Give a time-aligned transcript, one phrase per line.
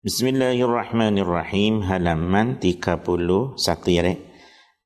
[0.00, 1.84] Bismillahirrahmanirrahim.
[1.84, 3.04] Halaman 31
[3.92, 4.16] ya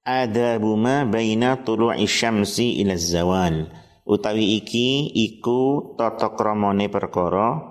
[0.03, 3.71] Adabu ma baina tulu'i syamsi ila zawal.
[4.03, 7.63] Utawi iki iku tata kramane perkara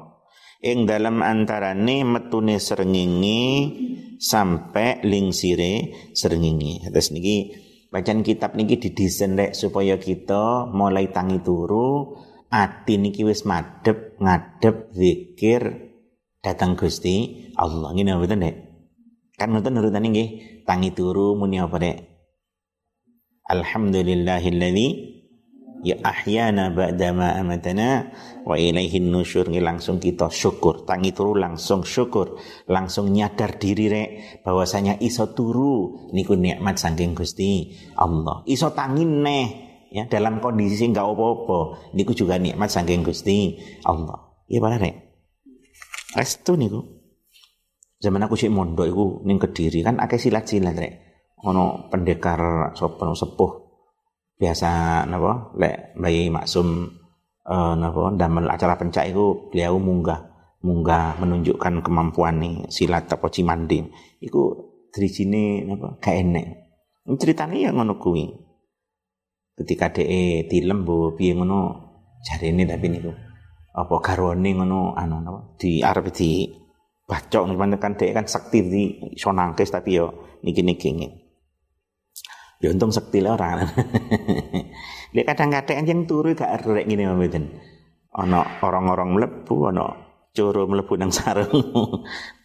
[0.63, 3.43] ing dalam antarane metune srengenge
[4.23, 6.87] sampai lingsire srengenge.
[6.95, 7.59] Terus niki
[7.91, 12.15] bacaan kitab niki didesain rek supaya kita mulai tangi turu
[12.47, 15.91] ati niki wis madhep ngadep zikir
[16.43, 17.95] datang Gusti Allah.
[17.95, 18.55] Ngene mboten Dek?
[19.39, 20.29] Kan ngoten urutane nggih,
[20.67, 21.97] tangi turu muni apa Dek?
[23.47, 25.13] Alhamdulillahilladzi
[25.83, 28.07] ya ahyana ba'da ma amatana
[28.47, 32.39] wa ilaihin nusyur langsung kita syukur tangi turu langsung syukur
[32.71, 34.09] langsung nyadar diri rek
[34.47, 39.47] bahwasanya iso turu niku nikmat saking Gusti Allah iso tangi neh
[39.91, 45.12] ya dalam kondisi enggak apa-apa niku juga nikmat saking Gusti Allah ya para rek
[46.13, 46.81] Restu niku.
[47.97, 50.93] Zaman aku sih mondok iku ning Kediri kan akeh silat-silat rek.
[51.49, 53.51] Ono pendekar sapa sepuh.
[54.37, 56.85] Biasa napa lek bayi maksum
[57.47, 60.19] uh, napa damel acara pencak iku beliau munggah
[60.63, 63.81] munggah menunjukkan kemampuan nih silat apa cimandi.
[64.21, 64.41] Iku
[64.93, 66.47] sini napa gak enek.
[67.17, 68.29] Ceritanya ya ngono kuwi.
[69.53, 71.89] Ketika DE tilem bu piye ngono?
[72.23, 73.11] Jarene tapi niku
[73.73, 76.45] apa garwane ngono anu napa di arep di
[77.09, 78.83] bacok nih kan dek kan sakti di
[79.17, 80.93] iso nangkis tapi yo niki-niki.
[82.63, 83.67] Ya untung sakti lah orang.
[85.13, 87.43] Dia kadang-kadang yang turu gak erek ngene mboten.
[88.15, 89.91] Ana orang-orang mlebu, ana
[90.31, 91.51] coro mlebu nang sarung.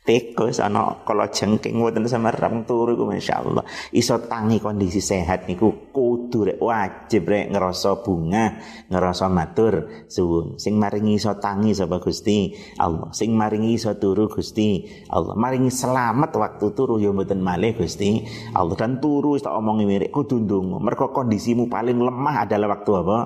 [0.09, 3.61] Tikus ana kala jengking wonten semerang turu ku masyaallah.
[3.93, 8.57] Iso tangi kondisi sehat niku kudu rek wajib rek ngerasa bunga
[8.89, 10.57] ngerasa matur suwun.
[10.57, 13.13] Sing maringi iso tangi sapa Gusti Allah?
[13.13, 15.37] Sing maringi iso turu Gusti Allah?
[15.37, 18.25] Maringi selamat waktu turu ya mboten malih Gusti
[18.57, 18.81] Allah.
[18.81, 20.81] Dan turu tak omongi mirip kudu ndonga.
[20.81, 23.19] Mergo kondisimu paling lemah adalah waktu apa?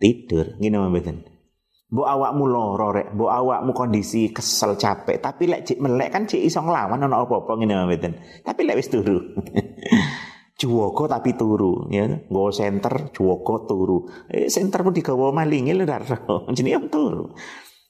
[0.00, 0.56] Tidur.
[0.56, 1.31] Ngene mboten
[1.92, 6.40] Mbok awakmu lara rek, mbok awakmu kondisi kesel capek, tapi lek cik melek kan cik
[6.40, 8.12] iso nglawan ana apa-apa ngene mboten.
[8.40, 9.20] Tapi lek wis turu.
[10.60, 13.98] Juwogo tapi turu ya, nggo center juwogo turu.
[14.30, 15.84] Eh center pun digawa malinge lho
[16.56, 17.34] jenenge turu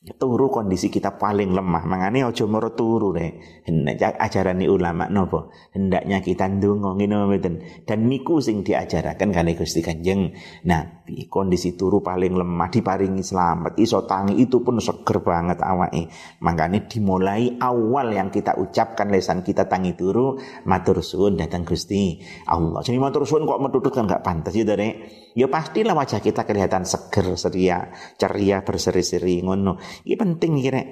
[0.03, 1.87] turu kondisi kita paling lemah.
[1.87, 5.55] Mangane aja moro turu ne hendak ajaran ulama nopo?
[5.71, 7.55] Hendaknya kita ndonga ngene mboten.
[7.87, 10.35] Dan niku sing diajaraken kali Gusti Kanjeng.
[10.67, 13.79] Nabi kondisi turu paling lemah diparingi selamat.
[13.79, 16.11] Iso tangi itu pun seger banget awake.
[16.43, 20.35] Mangane dimulai awal yang kita ucapkan lesan kita tangi turu
[20.67, 22.19] matur suwun datang Gusti
[22.51, 22.83] Allah.
[22.83, 26.85] Jadi matur suwun kok metutut kan gak pantas ya dare ya pastilah wajah kita kelihatan
[26.85, 27.89] seger ceria
[28.21, 30.87] ceria berseri-seri ngono ini penting iki rek.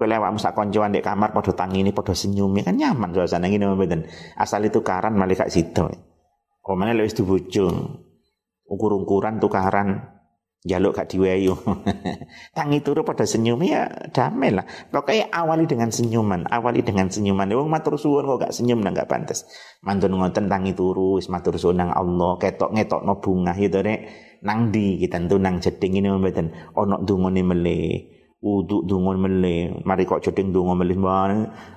[0.00, 4.08] Kowe awakmu sak di kamar padha tangini padha senyum kan nyaman suasana ngene mboten.
[4.32, 5.92] Asal itu karan malah gak sida.
[6.64, 7.68] Omane lek wis dibojo.
[8.64, 10.00] Ukur-ukuran tukaran
[10.64, 11.52] jaluk gak diweyu.
[12.56, 14.64] Tangi turu pada senyum ya damai lah.
[14.88, 17.52] Pokoknya awali dengan senyuman, awali dengan senyuman.
[17.52, 19.44] Wong matur suwun kok gak senyum nang gak pantes.
[19.84, 24.00] Mantun ngoten tangi turu wis matur suwun nang Allah, ketok ngetokno bunga gitu rek.
[24.48, 29.84] Nang di kita tuh nang jeding ini mboten ono dungane meleh wudhu dungon melih.
[29.84, 30.96] Mari kok jeding dungo melih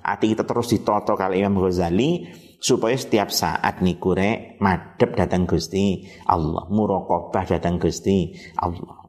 [0.01, 2.31] ati kita terus ditoto kali Imam Ghazali
[2.63, 9.03] supaya setiap saat niku rek madhep datang Gusti Allah muraqabah datang Gusti Allah.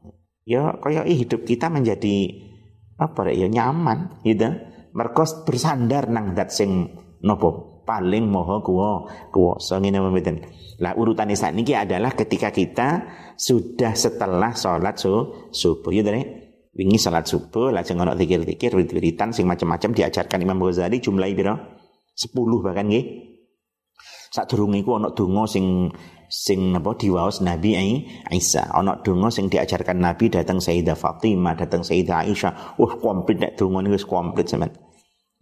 [0.45, 2.29] Ya kaya hidup kita menjadi
[2.99, 4.51] apa rek ya nyaman gitu.
[4.95, 6.91] Mergo bersandar nang dat sing
[7.23, 7.75] nopo?
[7.85, 10.41] Paling moho kuwo kuwasa ngene mboten
[10.81, 13.05] lah urutan saat niki adalah ketika kita
[13.37, 16.01] sudah setelah sholat subuh ya
[16.75, 21.55] wingi salat subuh lajeng ana zikir-zikir wirid-wiridan sing macam-macam diajarkan Imam Ghazali jumlahe pira?
[22.15, 23.35] 10 bahkan nggih.
[24.35, 25.87] Sadurunge iku ana donga sing
[26.27, 27.79] sing napa diwaos Nabi
[28.35, 32.53] Isa ana donga sing diajarkan Nabi datang Sayyidah Fatimah datang Sayyidah Aisyah.
[32.75, 34.75] Wah komplit nek donga niku wis komplit sampean.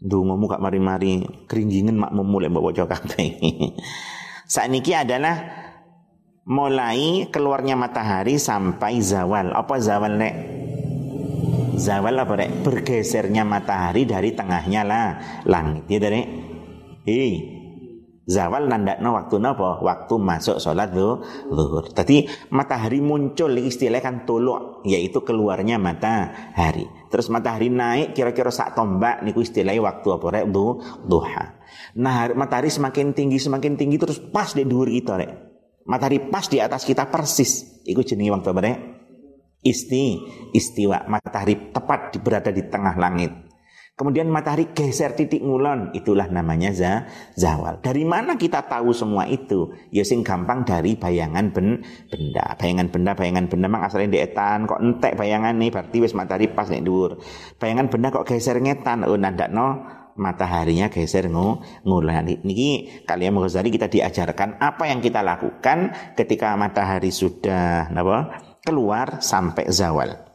[0.03, 3.39] Dongamu gak mari-mari kerinjingen makmum mulai mbok waca kabeh.
[4.53, 5.63] Sakniki adalah
[6.44, 9.56] mulai keluarnya matahari sampai zawal.
[9.56, 10.33] Apa zawal nek
[11.78, 12.64] zawal apa rek?
[12.64, 15.08] Bergesernya matahari dari tengahnya lah.
[15.48, 16.22] Langit ya dari
[17.04, 17.34] hei
[18.24, 19.84] zawal nandakno waktu napa?
[19.84, 26.88] Waktu masuk sholat zuhur tadi matahari muncul istilah kan tolok yaitu keluarnya matahari.
[27.12, 30.46] Terus matahari naik kira-kira sak tombak niku istilahnya waktu apa rek?
[31.08, 31.46] Duha.
[32.00, 35.31] Nah matahari semakin tinggi semakin tinggi terus pas di dhuwur kita rek.
[35.84, 37.84] Matahari pas di atas kita persis.
[37.84, 38.93] Iku jenenge waktu apa rek
[39.63, 40.19] isti
[40.51, 43.31] istiwa matahari tepat berada di tengah langit.
[43.94, 47.06] Kemudian matahari geser titik ngulon, itulah namanya za,
[47.38, 47.77] zawal.
[47.77, 49.69] Dari mana kita tahu semua itu?
[49.94, 52.57] Ya sing gampang dari bayangan ben, benda.
[52.57, 56.50] Bayangan benda, bayangan benda mang asalnya di etan, kok entek bayangan nih berarti wis matahari
[56.50, 57.21] pas nih dur.
[57.62, 59.86] Bayangan benda kok geser ngetan, oh nandak no
[60.18, 62.42] mataharinya geser ngulon.
[62.42, 69.69] Niki kalian Ghazali kita diajarkan apa yang kita lakukan ketika matahari sudah apa, keluar sampai
[69.69, 70.33] zawal.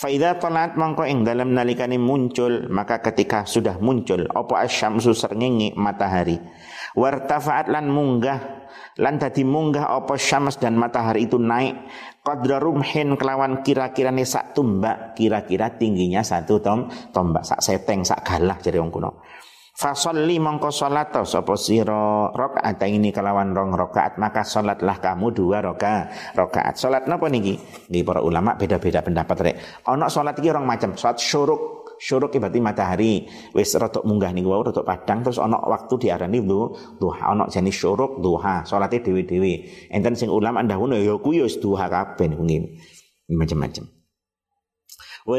[0.00, 6.40] Faida talat mongko ing dalam nalikane muncul maka ketika sudah muncul apa asyamsu srengenge matahari
[6.96, 8.66] wartafaat lan munggah
[8.98, 11.76] lan dadi munggah apa syams dan matahari itu naik
[12.24, 18.58] qadra rumhin kelawan kira-kira sak tumbak kira-kira tingginya satu tom tombak sak seteng sak galah
[18.58, 19.22] jadi wong kuno
[19.80, 26.36] Fasolli mongko salat sapa sira rakaat ini kelawan rong rakaat maka salatlah kamu dua rakaat.
[26.36, 26.76] Rakaat.
[26.76, 27.56] Salat napa niki?
[27.88, 29.56] Nggih para ulama beda-beda pendapat rek.
[29.88, 30.92] Ana salat iki rong macam.
[31.00, 33.24] Salat syuruk syuruk berarti matahari
[33.56, 38.24] wis rada munggah niku wau rada padang terus ana waktu diarani duha ana jenis syuruk
[38.24, 42.44] duha salate dewi-dewi enten sing ulama ndahune ya kuwi wis duha kabeh niku
[43.28, 43.84] macam-macam
[45.28, 45.36] wa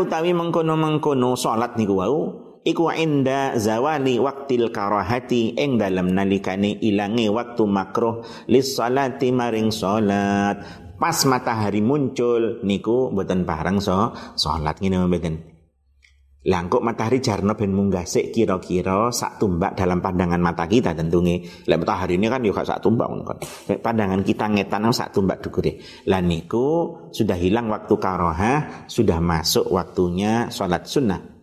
[0.00, 7.64] utawi mengkono-mengkono salat niku wau iku inda zawali waktil karahati ing dalam nalikane ilange waktu
[7.64, 10.60] makruh lis salati maring salat
[11.00, 15.56] pas matahari muncul niku mboten bareng so salat ngene mboten
[16.48, 21.44] Langkuk matahari jarno ben munggah sik kira-kira sak tumbak dalam pandangan mata kita tentunya.
[21.68, 23.36] Lek matahari ini kan juga sak tumbak kan.
[23.76, 25.76] Pandangan kita ngetan sak tumbak dukure.
[26.08, 31.37] Lah niku sudah hilang waktu karoha, sudah masuk waktunya sholat sunnah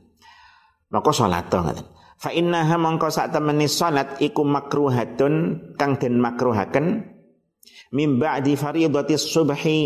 [0.96, 1.52] maka salat
[2.16, 5.34] fa innaha mongko sak temeni salat iku makruhatun
[5.76, 7.12] kang den makruhaken
[7.92, 9.80] mim ba'di fardhati subhi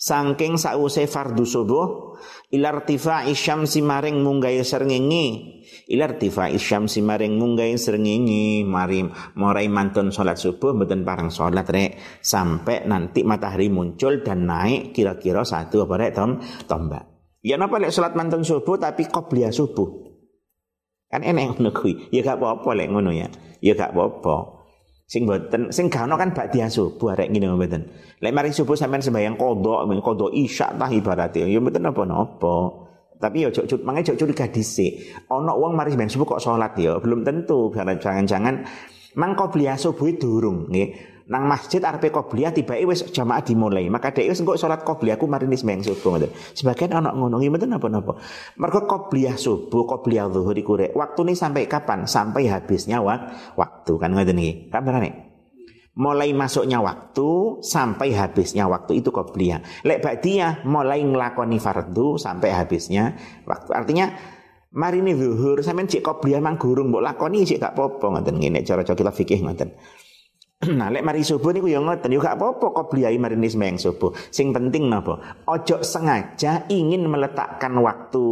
[0.00, 2.16] saking sause fardu subuh
[2.50, 5.60] ilartifa'i syamsi maring munggai srengenge
[5.92, 12.00] ilartifa'i syamsi maring munggai srengenge marim morai mantun salat subuh mboten parang salat rek.
[12.24, 17.04] Sampai nanti matahari muncul dan naik kira-kira satu apa rek tom tombak.
[17.44, 20.09] Ya napa lek salat mantun subuh tapi qobliyah subuh
[21.10, 22.08] Kan enek ngono kuwi.
[22.14, 23.26] Ya gak apa-apa lek ngono ya.
[23.58, 24.62] Ya gak apa-apa.
[25.10, 27.82] Sing boten sing gak ono kan bakdia subuh arek ngene mboten.
[28.22, 31.50] Lek mari subuh sampean sembahyang kodok, kodok isya tah ibaratnya.
[31.50, 32.56] Ya mboten apa-apa.
[33.20, 35.10] Tapi ya cocok mangai cocok curiga dhisik.
[35.28, 37.74] Ono wong mari sembahyang subuh kok salat ya, belum tentu.
[37.74, 38.54] Jangan-jangan
[39.18, 43.86] mang qobliyah subuh durung nggih nang masjid arepe qobliyah tiba wis jamaah dimulai.
[43.86, 46.30] Maka dhek wis engko salat qobliyah ku mari sembahyang subuh ngoten.
[46.58, 48.18] Sebagian anak ngono mboten napa-napa.
[48.58, 52.10] Mergo qobliyah subuh qobliyah zuhur iku rek waktune sampai kapan?
[52.10, 55.30] Sampai habisnya waktu kan ngoten iki kan nih
[55.90, 59.86] mulai masuknya waktu sampai habisnya waktu itu qobliyah.
[59.86, 63.14] Lek ba'diyah mulai nglakoni fardu sampai habisnya
[63.46, 63.70] waktu.
[63.70, 64.06] Artinya
[64.74, 68.98] mari ini zuhur sampean cek qobliyah mang gurung mbok lakoni cek gak apa-apa ngene cara-cara
[68.98, 69.70] kita fikih ngoten
[70.76, 74.12] Nah, lek mari subuh niku ya ngoten, yo gak apa-apa qobliyai mari sembahyang subuh.
[74.28, 75.40] Sing penting napa?
[75.48, 78.28] Ojo sengaja ingin meletakkan waktu,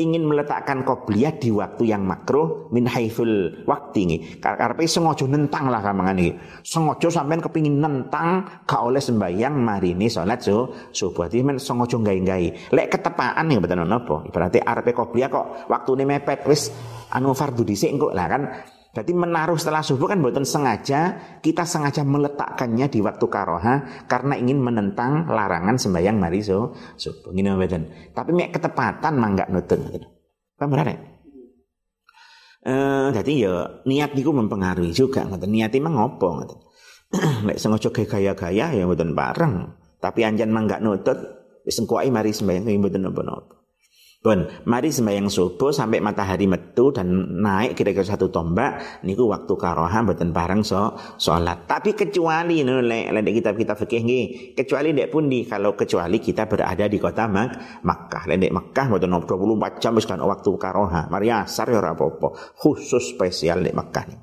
[0.00, 4.16] ingin meletakkan qobliyah di waktu yang makruh min haiful waktu ini.
[4.40, 6.32] Karepe sengaja nentang lah kamangan iki.
[6.64, 11.28] Sengaja sampean kepingin nentang gak oleh sembahyang mari ini salat so, subuh.
[11.28, 12.72] Dadi men sengaja gawe-gawe.
[12.72, 14.24] Lek ketepaan ya betul napa?
[14.32, 16.72] Berarti arepe qobliyah kok waktune mepet wis
[17.12, 18.42] anu fardu dhisik engko lah kan
[18.92, 24.60] Berarti menaruh setelah subuh kan buatan sengaja, kita sengaja meletakkannya di waktu karoha karena ingin
[24.60, 27.32] menentang larangan sembahyang mari so, subuh.
[27.32, 28.12] Gini mboten.
[28.12, 29.80] Tapi mek ketepatan mangga nutun.
[30.60, 30.92] Paham ya?
[32.62, 33.54] Eh, jadi ya
[33.88, 35.48] niat niku mempengaruhi juga ngoten.
[35.48, 36.58] Niat emang ngopo ngoten.
[37.48, 39.72] Nek sengaja gaya-gaya ya mboten bareng.
[40.04, 41.16] Tapi anjan mangga nutut
[41.64, 43.61] wis engko mari sembahyang mboten napa-napa.
[44.22, 44.38] Bon,
[44.70, 47.10] mari sembahyang subuh sampai matahari metu dan
[47.42, 51.66] naik kira-kira satu tombak niku waktu karoha mboten bareng so salat.
[51.66, 56.46] Tapi kecuali no, lek kitab kita fikih nggih, kecuali dek pun di kalau kecuali kita
[56.46, 58.30] berada di kota Mak Makkah.
[58.30, 61.10] Lek Makkah mboten 24 jam wis kan waktu karoha.
[61.10, 61.98] Mari asar ya ora.
[62.62, 64.18] Khusus spesial dek Makkah nih.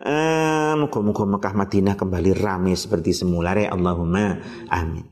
[0.00, 4.40] Eh, muka-muka Mekah Madinah kembali ramai seperti semula re Allahumma
[4.72, 5.04] amin.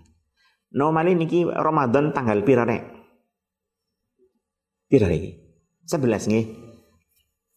[0.73, 2.96] Normali niki Ramadan tanggal pira rek?
[4.87, 5.35] Pira iki?
[5.87, 6.47] 11 nggih.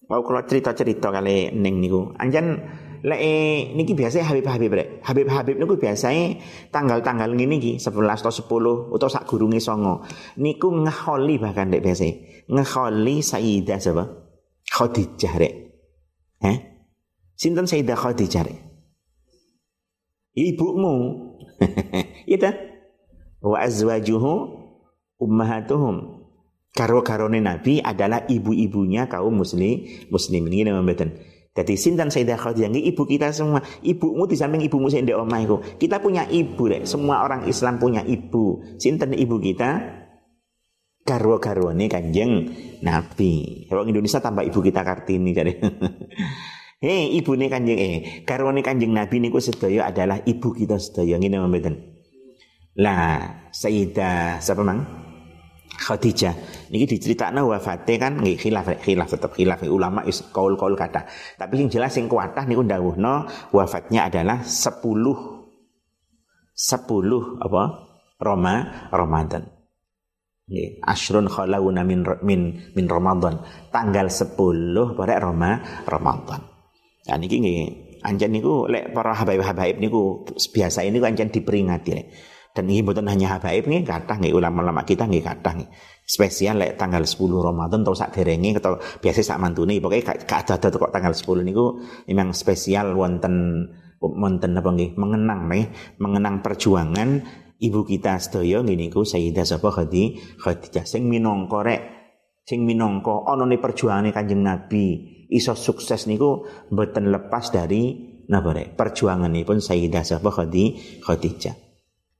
[0.09, 2.17] Mau kalau cerita-cerita kali neng niku.
[2.17, 2.57] Anjan
[3.05, 3.21] lek
[3.77, 4.87] niki biasa Habib-habib rek.
[5.05, 6.41] Habib-habib niku biasanya
[6.73, 10.01] tanggal-tanggal ngene iki 11 atau 10 atau sak gurunge songo.
[10.41, 12.09] Niku ngeholi bahkan dek biasa.
[12.49, 14.03] Ngeholi Sayyidah sapa?
[14.65, 15.53] Khadijah rek.
[16.41, 16.57] Heh?
[17.37, 18.59] Sinten Sayyidah Khadijah rek?
[20.33, 20.95] Ibumu.
[22.29, 22.53] Iya
[23.39, 24.33] Wa azwajuhu
[25.17, 26.18] ummahatuhum
[26.69, 29.83] Karo-karone Nabi adalah ibu-ibunya kaum muslim
[30.13, 31.17] muslim ini nama mboten.
[31.49, 33.59] Jadi sinten Sayyidah Khadijah ini ibu kita semua.
[33.81, 35.43] Ibumu di samping ibumu sing ndek omah.
[35.75, 36.85] Kita punya ibu rek.
[36.85, 38.63] Semua orang Islam punya ibu.
[38.79, 39.81] Sinten ibu kita?
[41.03, 42.53] Garwa-garwane Kanjeng
[42.85, 43.65] Nabi.
[43.65, 45.53] Kalau Indonesia tambah ibu kita Kartini jadi.
[46.79, 51.43] Hei, ibu nih kanjeng eh, karwane kanjeng Nabi niku sedaya adalah ibu kita sedaya ngene
[51.43, 51.75] mboten.
[52.79, 55.08] Lah, Sayyidah siapa mang?
[55.79, 56.35] Khadijah
[56.75, 61.07] niki diceritakno wafate kan nggih khilaf khilaf tetap khilaf ulama is kaul-kaul kata.
[61.39, 65.39] Tapi yang jelas yang kuatah niku dawuhno wafatnya adalah 10 10
[67.39, 67.63] apa?
[68.19, 68.55] Roma
[68.91, 69.47] Ramadan.
[70.51, 72.41] Nggih, asrun khalawuna min min
[72.75, 73.39] min Ramadan.
[73.71, 74.35] Tanggal 10
[74.99, 76.43] pada Roma Ramadan.
[77.07, 77.59] Nah niki nggih
[78.03, 82.07] anjen niku lek para habaib-habaib niku biasa ini anjen diperingati lek.
[82.49, 85.69] Dan ini bukan hanya habaib nih, kata nih ulama-ulama kita nih kata nih.
[86.09, 90.73] Spesial lek tanggal 10 Ramadan atau saat derenge atau biasa sak mantune pokoknya gak ada
[90.73, 91.77] kok tanggal 10 niku
[92.09, 93.69] memang spesial wonten
[94.01, 95.69] wonten apa nggih mengenang nih,
[96.01, 97.21] mengenang perjuangan
[97.59, 101.81] ibu kita sedaya ngene Sayyidah sapa Khadi Khadijah sing minangka rek
[102.47, 104.85] sing minangka ana ne perjuangane Kanjeng Nabi
[105.29, 111.68] iso sukses niku mboten lepas dari napa rek perjuanganipun Sayyidah sapa Khadi Khadijah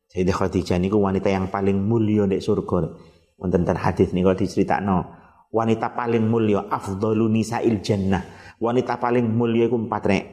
[0.10, 2.98] Sayyidah Khadijah niku wanita yang paling mulia di surga.
[3.38, 5.06] Wonten ten hadis niku diceritakno,
[5.54, 8.26] wanita paling mulia afdhalu nisa'il jannah.
[8.58, 10.26] Wanita paling mulia iku empat rek.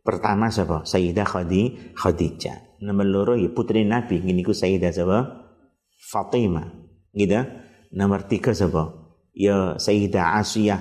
[0.00, 0.88] Pertama sapa?
[0.88, 2.80] Sayyidah Khadi Khadijah.
[2.80, 5.18] Nomor loro ya putri Nabi ngene iku Sayyidah sapa?
[6.10, 6.66] Fatimah.
[7.12, 7.36] Gitu.
[7.92, 8.88] Nomor tiga sapa?
[9.36, 10.80] Ya Sayyidah Asiyah.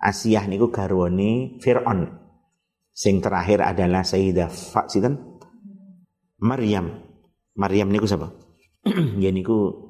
[0.00, 2.08] Asiyah niku garwane Fir'aun.
[2.96, 4.88] Sing terakhir adalah Sayyidah Fa
[6.40, 7.03] Maryam
[7.54, 8.30] Maryam niku siapa?
[9.22, 9.84] ya niku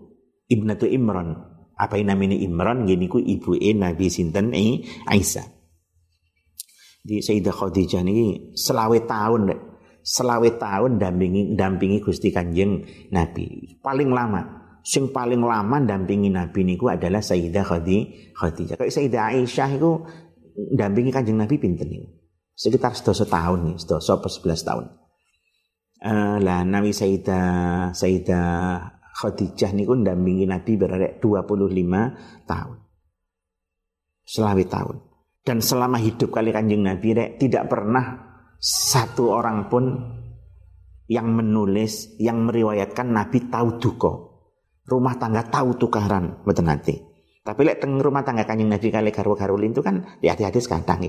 [0.48, 1.32] Ibnatu Imran.
[1.74, 2.86] Apa yang namanya Imran?
[2.86, 5.46] Ya niku ibu e Nabi sinten eh Aisyah.
[7.04, 9.52] Di Sayyidah Khadijah niki selawe tahun.
[10.04, 13.80] Selawe tahun dampingi dampingi Gusti Kanjeng Nabi.
[13.80, 18.76] Paling lama sing paling lama dampingi Nabi niku adalah Sayyidah Khadijah.
[18.76, 19.90] Kayak Sayyidah Aisyah itu
[20.76, 22.08] dampingi Kanjeng Nabi pinten niku?
[22.54, 24.84] Sekitar sedasa tahun nih, sedasa apa 11 tahun.
[26.04, 28.52] Uh, lah Nabi Sayyidah Sayyidah
[29.14, 32.76] Khadijah niku ndampingi Nabi berarti 25 tahun.
[34.26, 34.96] Selawi tahun.
[35.44, 38.16] Dan selama hidup kali kanjeng Nabi rek, tidak pernah
[38.58, 39.84] satu orang pun
[41.04, 44.12] yang menulis, yang meriwayatkan Nabi tahu duko.
[44.88, 46.96] Rumah tangga tahu tukaran, betul nanti.
[47.44, 51.04] Tapi lek teng rumah tangga kanjeng Nabi kali karo karulin itu kan di hati-hati sekadang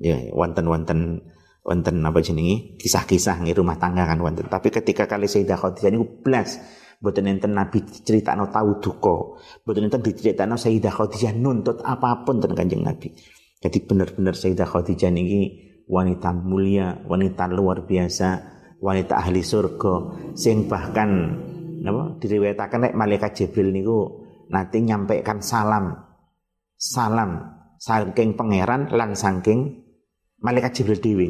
[0.00, 1.28] Ya, wonten-wonten
[1.60, 4.48] wonten apa jenenge kisah-kisah nggih rumah tangga kan wonten.
[4.48, 6.60] Tapi ketika kali Sayyidah Khadijah niku blas
[7.00, 9.40] mboten enten Nabi diceritakno tahu duka.
[9.64, 13.12] Mboten enten diceritakno Sayyidah Khadijah nuntut apa pun tentang Kanjeng Nabi.
[13.60, 15.42] Jadi benar-benar Sayyidah Khadijah niki
[15.90, 18.28] wanita mulia, wanita luar biasa,
[18.80, 19.94] wanita ahli surga
[20.32, 21.36] sing bahkan
[21.84, 25.96] napa diriwayataken nek malaikat Jibril niku nanti nyampaikan salam
[26.80, 29.84] salam saking pangeran lan saking
[30.40, 31.26] malaikat Jibril dhewe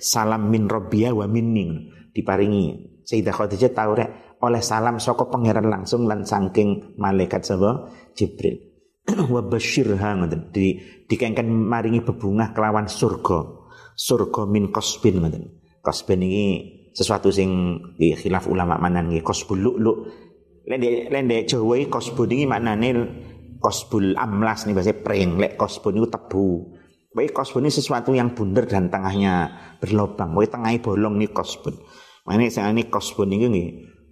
[0.00, 2.98] Salam min Rabbia wa minni diparingi.
[3.04, 4.10] Sayyidah Khadijah tahu rek
[4.40, 6.24] oleh salam saka pangeran langsung lan
[6.98, 8.74] malaikat sapa Jibril.
[9.34, 10.50] wa basyirha ngoten.
[10.50, 13.38] Di dikengken maringi bebungah kelawan surga.
[13.94, 15.44] Surga min kosbin ngoten.
[15.84, 16.46] Kosbin ini
[16.90, 19.92] sesuatu sing di khilaf ulama mana nih kosbul lu'lu.
[20.64, 22.88] Lende lende Jawa kosbul ini maknane
[23.60, 26.48] kosbul amlas nih bahasa preng lek kosbul itu tebu
[27.14, 30.34] Baik kosbun ini sesuatu yang bundar dan tengahnya berlobang.
[30.34, 31.78] Baik tengahnya bolong nih kosbun.
[32.26, 33.68] Makanya saya ini kosbun ini nih,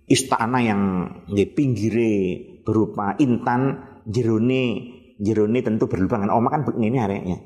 [0.07, 2.15] istana yang nih pinggire
[2.63, 6.31] berupa intan jerone jerone tentu berlubang.
[6.31, 7.39] Oma kan begini areknya.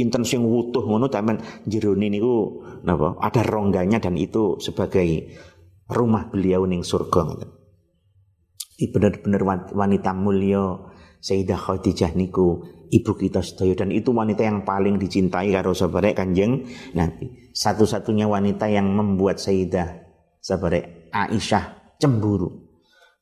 [0.00, 1.36] Intan sing wutuh ngono tapi
[1.68, 5.28] jerone niku napa ada rongganya dan itu sebagai
[5.92, 7.36] rumah beliau ning surga
[8.80, 10.88] Ini benar-benar wanita mulia
[11.20, 16.68] Sayyidah Khadijah niku ibu kita sedaya dan itu wanita yang paling dicintai karo sabare Kanjeng
[16.92, 17.50] Nabi.
[17.56, 19.88] Satu-satunya wanita yang membuat Sayyidah
[20.44, 22.68] sabare Aisyah cemburu.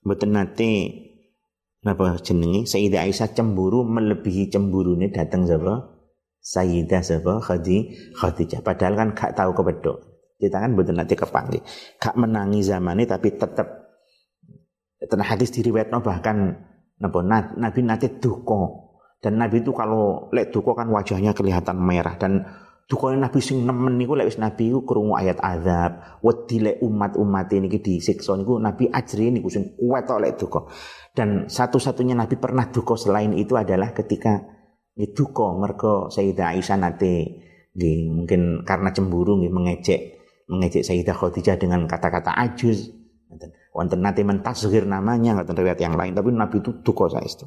[0.02, 0.70] Mboten nate
[1.86, 6.02] napa jenenge Sayyidah Aisyah cemburu melebihi cemburune datang sapa?
[6.42, 8.66] Sayyidah sapa Khadi Khadijah.
[8.66, 9.96] Padahal kan gak tahu kepedok.
[10.40, 11.62] Kita kan mboten nate kepanggih.
[12.02, 13.80] Gak menangi zamane tapi tetap
[15.00, 16.60] Tenang hadis diriwayatno bahkan
[17.00, 18.89] napa Nabi nate duka
[19.20, 22.44] dan Nabi itu kalau lek duko kan wajahnya kelihatan merah dan
[22.90, 27.46] Dukane Nabi sing nemen niku lek wis Nabi iku krungu ayat azab, wedi lek umat-umat
[27.54, 30.66] ini disiksa niku Nabi ajri niku sing kuat lek duka.
[31.14, 34.42] Dan satu-satunya Nabi pernah duka selain itu adalah ketika
[34.98, 37.14] ya duka mergo Sayyidah Aisyah nate
[37.78, 40.00] nggih mungkin karena cemburu nggih mengejek
[40.50, 42.90] mengejek Sayyidah Khadijah dengan kata-kata ajuz.
[43.70, 47.46] Wonten nate mentasghir namanya ngoten riwayat yang lain tapi Nabi itu duka saestu.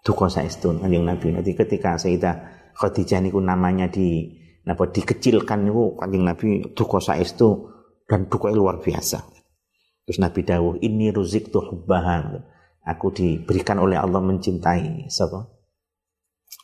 [0.00, 1.36] Duka saestu kanjeng Nabi.
[1.36, 2.34] Nanti ketika Sayyidah
[2.76, 7.72] Khadijah niku namanya di Napa dikecilkan niku Kanjeng Nabi duka saestu
[8.04, 9.24] dan duka luar biasa.
[10.04, 12.44] Terus Nabi dawuh, "Ini ruzik tuh hubbahan."
[12.80, 15.48] Aku diberikan oleh Allah mencintai sapa?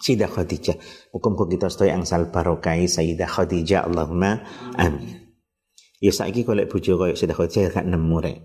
[0.00, 0.76] Sayyidah Khadijah.
[1.12, 4.44] Hukum kita sedaya angsal barokai Sayyidah Khadijah Allahumma
[4.76, 5.36] amin.
[6.00, 8.38] Ya saiki golek bojo koyo Sayyidah Khadijah gak nemu rek.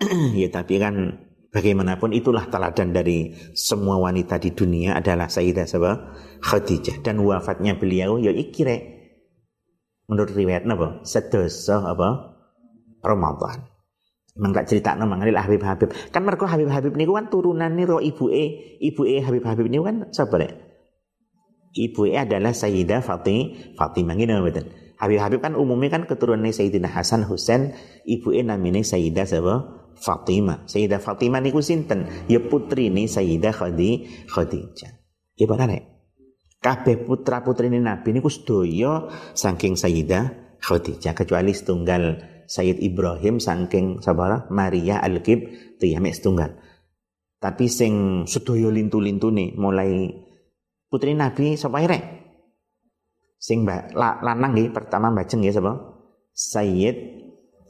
[0.40, 1.18] ya tapi kan
[1.50, 5.94] bagaimanapun itulah teladan dari semua wanita di dunia adalah Sayyidah Sabah
[6.42, 7.02] Khadijah.
[7.02, 8.98] Dan wafatnya beliau ya ikire
[10.10, 12.38] menurut riwayat napa sedoso apa?
[13.00, 13.70] Ramadan.
[14.36, 15.90] Emang tak cerita nama ngalil Habib Habib.
[16.14, 19.66] Kan mereka Habib Habib ini kan turunan nih roh ibu e, ibu e Habib Habib
[19.66, 20.52] ini kan siapa deh?
[21.70, 24.14] Ibu e adalah Sayyidah Fatih, Fatimah.
[24.14, 24.70] Ini betul.
[25.00, 27.72] Habib Habib kan umumnya kan keturunan Sayyidina Hasan Husain,
[28.04, 29.79] ibu e namanya Sayyidah siapa?
[30.00, 30.64] Fatimah.
[30.64, 32.08] Sayyidah Fatimah niku sinten?
[32.26, 33.90] Ya putri nih Sayyidah Khadi
[34.26, 34.92] Khadijah.
[35.36, 35.68] Ya benar
[36.60, 44.44] kabeh putra putri Nabi niku sedaya saking Sayyidah Khadijah kecuali setunggal Sayyid Ibrahim saking sabara
[44.52, 45.40] Maria Al-Kib
[45.80, 46.60] mek setunggal.
[47.40, 50.12] Tapi sing sedaya lintu-lintu nih mulai
[50.92, 52.04] putri Nabi sapa rek?
[53.40, 55.72] Sing mbak la, lanang nggih pertama bajeng nggih sapa?
[56.36, 56.96] Sayyid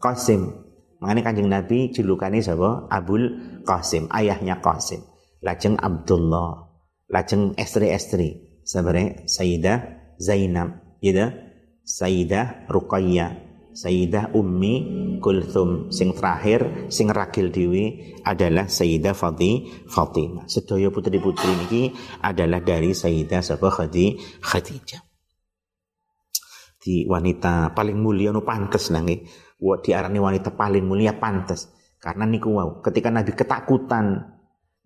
[0.02, 0.69] Qasim.
[1.00, 2.86] Mengenai kanjeng Nabi julukane sapa?
[2.92, 5.00] Abul Qasim, ayahnya Qasim.
[5.40, 6.68] Lajeng Abdullah,
[7.08, 8.60] lajeng estri-estri.
[8.60, 9.78] Sebenarnya Sayyidah
[10.20, 11.32] Zainab gitu
[11.80, 14.74] Sayyidah Ruqayyah Sayyidah Ummi
[15.22, 15.88] Kulthum.
[15.88, 20.46] Sing terakhir sing ragil dewi adalah Sayyidah Fati Fatimah.
[20.50, 25.02] Sedaya putri-putri ini adalah dari Sayyidah Sabah Khadi Khadijah.
[26.80, 29.20] Di wanita paling mulia nu pantes nangi
[29.60, 31.68] di arani wanita paling mulia pantes.
[32.00, 34.24] Karena niku wow ketika Nabi ketakutan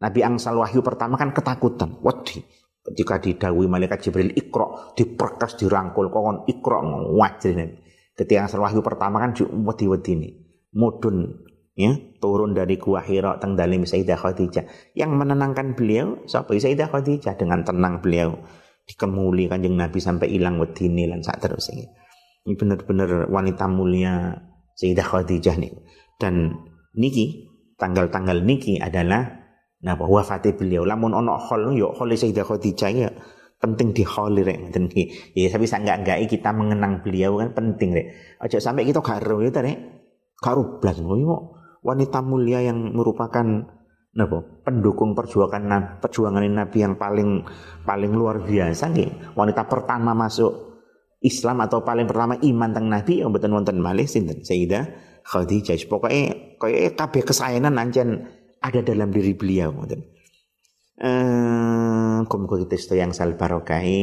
[0.03, 2.03] Nabi angsal wahyu pertama kan ketakutan.
[2.03, 2.43] Wedi
[2.85, 6.83] ketika didawi malaikat Jibril ikro diperkas dirangkul kon ikro
[7.15, 7.81] wajrin
[8.19, 10.29] ketika asal wahyu pertama kan wedi-wedi ini.
[10.75, 11.47] Mudun
[11.79, 14.67] ya turun dari gua Hira teng dalim Sayyidah Khadijah.
[14.99, 16.51] Yang menenangkan beliau siapa?
[16.51, 18.43] Sayyidah Khadijah dengan tenang beliau.
[18.85, 21.89] Dikemuli kanjeng Nabi sampai hilang wedine lan sak terus ini
[22.53, 24.37] benar-benar wanita mulia
[24.75, 25.73] Sayyidah Khadijah nih
[26.19, 26.55] dan
[26.95, 29.43] niki tanggal-tanggal niki adalah
[29.85, 33.11] bahwa fatih beliau lamun ono khol yo khol Sayyidah Khadijah ya
[33.65, 35.05] penting di khol rek ngoten iki.
[35.33, 38.07] Ya tapi sak enggak kita mengenang beliau kan penting rek.
[38.45, 39.79] Aja sampai kita gak ero ya rek.
[40.37, 41.01] Gak blas
[41.85, 43.45] wanita mulia yang merupakan
[44.15, 47.43] napa pendukung perjuangan perjuangan Nabi yang paling
[47.83, 50.74] paling luar biasa nih wanita pertama masuk
[51.25, 54.45] Islam atau paling pertama iman tentang Nabi yang betul wonten malih sinten?
[54.45, 54.85] Sayyidah
[55.25, 55.81] Khadijah.
[55.89, 58.29] Pokoknya kayak kabeh kesayangan ancen
[58.61, 59.73] ada dalam diri beliau.
[60.95, 63.99] Eh, muga kita sedaya yang sal barokai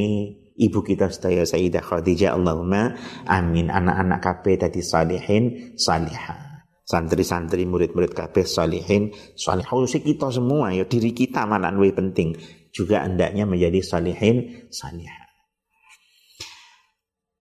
[0.57, 2.97] ibu kita sedaya Sayyidah Khadijah Allahumma
[3.29, 3.69] amin.
[3.69, 6.65] Anak-anak kabeh tadi salihin salihah.
[6.81, 9.69] Santri-santri murid-murid kabeh salihin salihah.
[9.69, 12.33] Khusus kita semua ya diri kita mana lebih penting.
[12.73, 14.67] Juga hendaknya menjadi salihin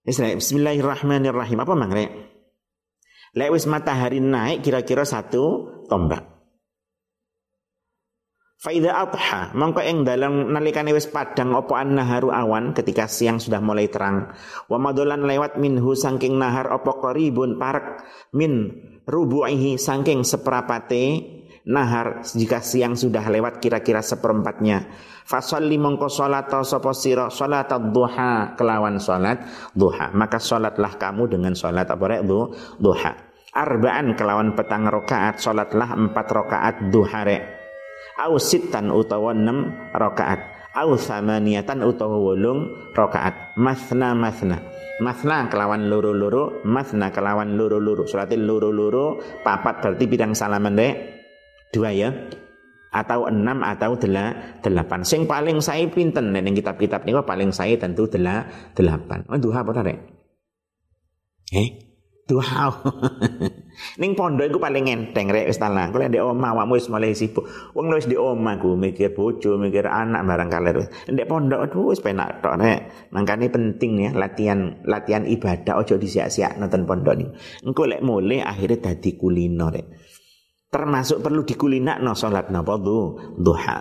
[0.08, 1.58] salihah Bismillahirrahmanirrahim.
[1.60, 2.04] Apa mangre
[3.30, 6.26] Lek wis matahari naik kira-kira satu tombak.
[8.60, 13.62] Faida adha mongko ing dalam nalikane wis padang opo an naharu awan ketika siang sudah
[13.62, 14.34] mulai terang.
[14.66, 18.02] Wa madolan lewat minhu sangking nahar opo koribun parek
[18.34, 18.74] min
[19.06, 24.88] rubu'ihi sangking seperapate nahar jika siang sudah lewat kira-kira seperempatnya.
[25.26, 29.44] Fasalli mongko salat sapa sira salat duha kelawan salat
[29.76, 30.10] duha.
[30.16, 32.22] Maka salatlah kamu dengan salat apa rek?
[32.80, 33.12] Duha.
[33.50, 37.42] Arbaan kelawan petang rakaat salatlah empat rakaat duha rek.
[38.20, 40.40] Au sitan utawa 6 rakaat
[40.76, 44.62] au samaniyatan utawa wolung rakaat masna masna
[45.02, 51.19] masna kelawan loro-loro masna kelawan loro-loro salate loro-loro papat berarti bidang salaman dek
[51.70, 52.10] dua ya
[52.90, 53.94] atau enam atau
[54.60, 59.86] delapan sing paling saya pinten ning kitab-kitab niku paling saya tentu delapan oh duha apa
[59.86, 59.98] rek
[61.54, 61.90] eh
[62.30, 62.70] Duha.
[64.00, 65.90] Ning pondok iku paling enteng rek wis talang.
[65.90, 67.42] Kok ndek omah awakmu wis mulai sibuk.
[67.74, 70.76] Wong wis di omah ku mikir bojo, mikir anak barang kaler.
[71.10, 73.10] Ndek pondok aduh wis penak tok rek.
[73.10, 77.28] Mangkane penting ya latihan latihan ibadah ojo disiak-siak nonton pondok nih.
[77.66, 79.86] Engko lek mulai akhirnya dadi kulino rek.
[80.70, 83.78] Termasuk perlu dikulinakno salat napa duha.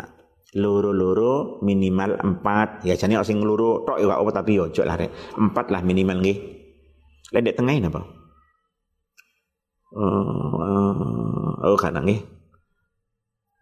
[0.57, 2.81] Loro-loro minimal empat.
[2.81, 5.37] Ya jane sing loro tok ya apa tapi ojo lah rek.
[5.37, 6.37] Empat lah minimal nggih.
[7.29, 8.01] Lek ndek tengah napa?
[9.95, 12.21] uh, oh kadang nggih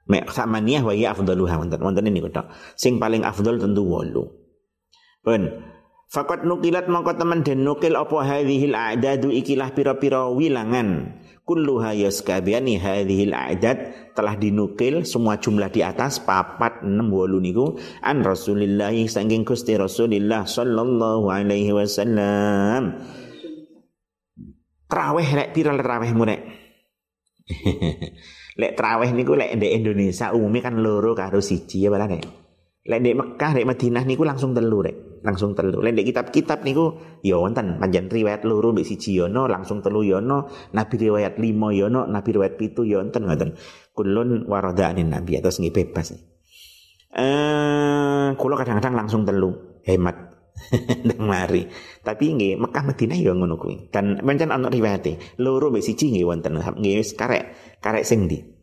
[0.08, 2.48] mek samaniyah wa ya afdaluha wonten wonten ini kok
[2.80, 4.28] sing paling afdal tentu wolu
[5.24, 5.76] pun
[6.08, 13.32] Fakat nukilat mongko teman den nukil apa hadhil a'dadu ikilah pira-pira wilangan kulluha yaskabiani hadhil
[13.32, 19.80] a'dad telah dinukil semua jumlah di atas papat enam wolu niku an Rasulillah saking Gusti
[19.80, 23.00] Rasulillah sallallahu alaihi wasallam
[24.88, 26.42] Traweh lek pira trawehmu rek?
[28.60, 32.24] lek traweh niku lek di Indonesia umumnya kan loro karo siji ya balane.
[32.88, 35.84] Lek di Mekah, lek Madinah niku langsung telu rek, langsung telu.
[35.84, 40.08] Lek di kitab-kitab niku ya wonten panjen riwayat loro mbek siji yono ya langsung telu
[40.08, 43.60] yono, ya nabi riwayat lima yono, ya nabi riwayat pitu ya wonten ngoten.
[43.92, 46.16] Kulun waradaanin nabi atau nggih bebas.
[47.18, 50.16] Eh, kula kadang-kadang langsung telu, hemat
[51.08, 51.68] nang mari.
[52.02, 53.92] Tapi nggih Mekah Madinah ya ngono kuwi.
[53.92, 58.57] Dan pancen ana riwayate, loro mbek siji nggih wonten nggih wis karek karek sing ndi.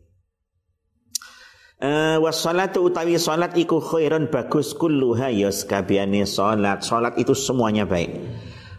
[1.75, 6.87] Uh, wassalatu utawi salat iku khairun bagus kulluha yas kabehane salat.
[6.87, 8.15] Salat itu semuanya baik.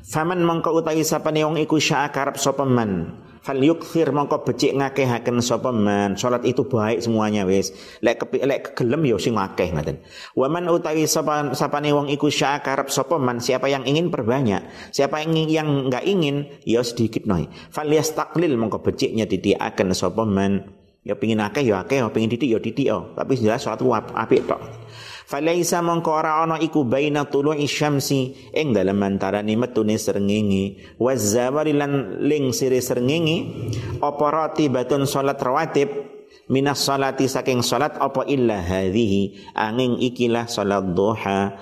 [0.01, 3.21] Faman mongko utawi sapane wong iku syaa karep sapa man?
[3.45, 6.17] Fal yukthir mongko becik ngakehaken sapa man?
[6.17, 7.77] Salat itu baik semuanya wis.
[8.01, 10.01] Lek kepi, lek kegelem ya sing akeh ngoten.
[10.33, 13.45] Waman utawi sapa sapane wong iku syakarep sapa man?
[13.45, 17.45] Siapa yang ingin perbanyak siapa yang yang enggak ingin ya sedikit noy.
[17.69, 22.51] Fal yastaqlil mongko beciknya ditiaken sapa man ya pengin akeh ya akeh ya pengin titik
[22.51, 22.99] ya titik ya.
[23.15, 24.59] Tapi jelas salat apik tok.
[25.27, 30.99] Falaisa mongko ora ana iku baina tulu'i syamsi ing dalem antarané metune srengenge.
[31.03, 33.71] Wa zawali lan ling sire srengenge
[34.03, 35.91] apa ratibatun salat rawatib?
[36.47, 39.51] Minas salati saking salat apa illa hadhihi?
[39.59, 41.59] Angin ikilah salat duha.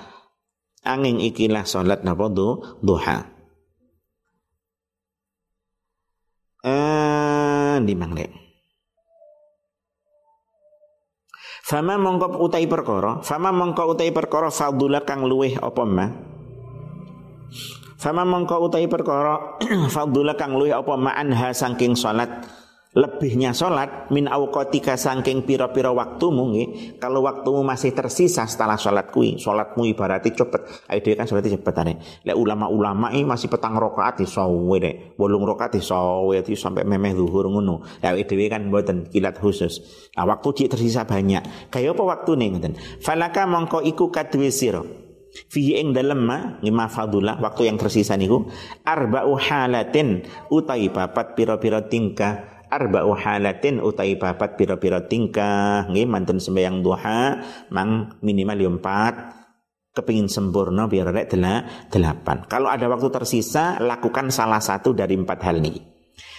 [0.85, 3.17] Angin ikilah salat napa duha.
[6.61, 8.44] Eh di manglek
[11.65, 16.05] Fama mongko utai perkara, fama mongko utai perkara fadula kang luweh apa ma?
[17.97, 19.57] Fama mongko utai perkara
[19.93, 22.29] fadula kang luweh apa ma anha saking salat
[22.95, 29.35] lebihnya sholat min awqatika sangking piro-piro waktumu nggih kalau waktumu masih tersisa setelah sholat kui
[29.35, 30.87] sholatmu ibaratnya cepet.
[30.87, 35.43] Ayo kan sholatnya cepet ane lek ulama-ulama ini masih petang rokaat di sawe deh bolong
[35.43, 37.83] rokaat di sawe itu sampai memeh zuhur ngono.
[37.99, 39.83] Ya dhewe kan buatan kilat khusus.
[40.15, 41.67] Nah waktu cik tersisa banyak.
[41.67, 42.73] Kayak apa waktu nih ngoten?
[43.03, 44.79] Falaka mongko iku kadwe sira.
[45.35, 48.47] Fihi ing dalem ma lima fadula waktu yang tersisa niku
[48.87, 56.81] arba'u halatin utai papat piro-piro tingkah arba'u halatin utai papat pira-pira tingkah nggih mantun sembahyang
[56.81, 59.45] duha mang minimal yo 4
[59.95, 61.31] kepingin sempurna biar rek
[61.87, 62.43] delapan.
[62.51, 65.79] Kalau ada waktu tersisa, lakukan salah satu dari empat hal ini.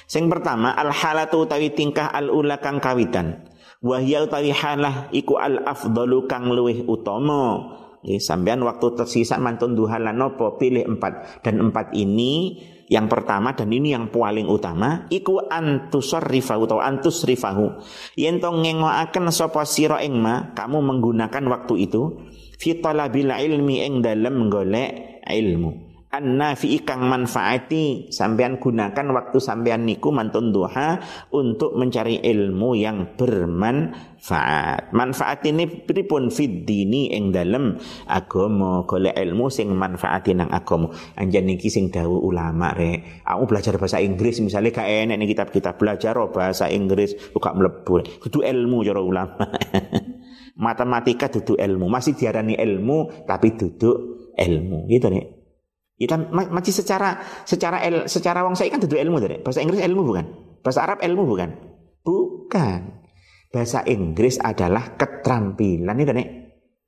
[0.07, 3.49] Sing pertama, al halatu utawi tingkah al ula kang kawitan.
[3.81, 7.75] Wahya utawi halah iku al afdalu kang luwih utama.
[8.07, 10.23] sampean waktu tersisa mantun duha lan
[10.63, 12.55] pilih empat dan empat ini
[12.87, 17.83] yang pertama dan ini yang paling utama iku antusarrifahu atau antusrifahu.
[18.19, 22.27] Yen to ngengoaken sapa sira ing ma kamu menggunakan waktu itu
[22.59, 25.86] fi talabil ilmi ing dalem golek ilmu
[26.17, 30.97] an-nafi kang manfaati sampean gunakan waktu sampean niku mantun duha
[31.29, 34.97] untuk mencari ilmu yang bermanfaat.
[34.97, 37.77] Manfaat ini pripun fid dini ing dalem
[38.09, 40.89] agama, golek ilmu sing manfaati nang agama.
[41.21, 43.23] Anjen niki sing dawuh ulama rek.
[43.29, 48.25] Aku belajar bahasa Inggris misalnya gak enek nih kitab-kitab belajar bahasa Inggris buka mlebu.
[48.25, 49.45] Kudu ilmu cara ulama.
[50.65, 55.36] Matematika duduk ilmu, masih diarani ilmu tapi duduk ilmu gitu nih.
[55.97, 57.17] Itu kan masih secara
[57.49, 60.25] secara el, secara wong saya kan tentu ilmu dari bahasa Inggris ilmu bukan?
[60.61, 61.51] Bahasa Arab ilmu bukan?
[62.05, 62.81] Bukan.
[63.49, 66.29] Bahasa Inggris adalah keterampilan itu nih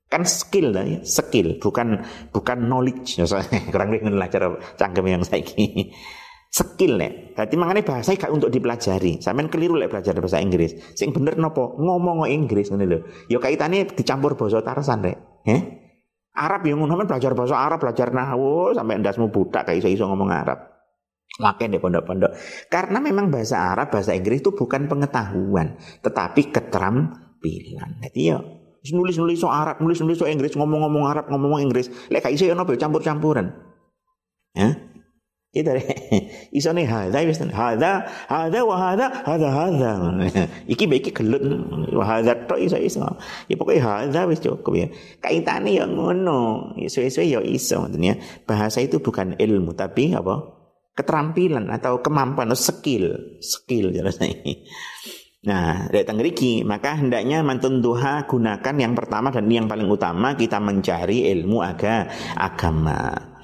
[0.09, 3.17] kan skill lah ya skill bukan bukan knowledge.
[3.73, 5.89] Kurang lebih lah cara cangkem yang saya ini
[6.49, 9.25] skill nih jadi mengenai bahasa gak untuk dipelajari.
[9.25, 10.77] Sampean keliru lek belajar bahasa Inggris.
[10.93, 11.81] Sing bener nopo?
[11.81, 12.85] Ngomong Inggris lho.
[12.85, 15.17] Yo ya kaitane dicampur bahasa Tarsan rek.
[15.49, 15.88] Eh
[16.35, 20.59] Arab yang ngono belajar bahasa Arab, belajar nahwu sampai ndasmu budak kayak iso-iso ngomong Arab.
[21.39, 22.31] Makin di pondok-pondok.
[22.67, 27.89] Karena memang bahasa Arab, bahasa Inggris itu bukan pengetahuan, tetapi keterampilan.
[28.03, 28.37] Jadi ya
[28.91, 31.91] nulis-nulis so Arab, nulis-nulis so Inggris, ngomong-ngomong Arab, ngomong-ngomong Inggris.
[32.11, 33.51] Lek iso ya nopo campur-campuran.
[34.55, 34.88] Ya.
[35.49, 35.81] Itu deh.
[36.57, 39.91] Iso nih hadza wis hadza hadza wa hadza hadza hadza.
[40.73, 41.41] Iki iki gelut
[41.89, 43.01] wa hadza iso iso.
[43.49, 44.87] Ya pokoke hadza wis cukup ya.
[45.17, 46.73] Kaitane ya ngono.
[46.77, 48.13] Iso-iso ya iso ya.
[48.45, 50.59] Bahasa itu bukan ilmu tapi apa?
[50.99, 54.59] keterampilan atau kemampuan atau skill, skill jelas ini.
[55.39, 60.59] Nah, dari tenggeriki, maka hendaknya mantun duha gunakan yang pertama dan yang paling utama kita
[60.59, 63.38] mencari ilmu aga, agama.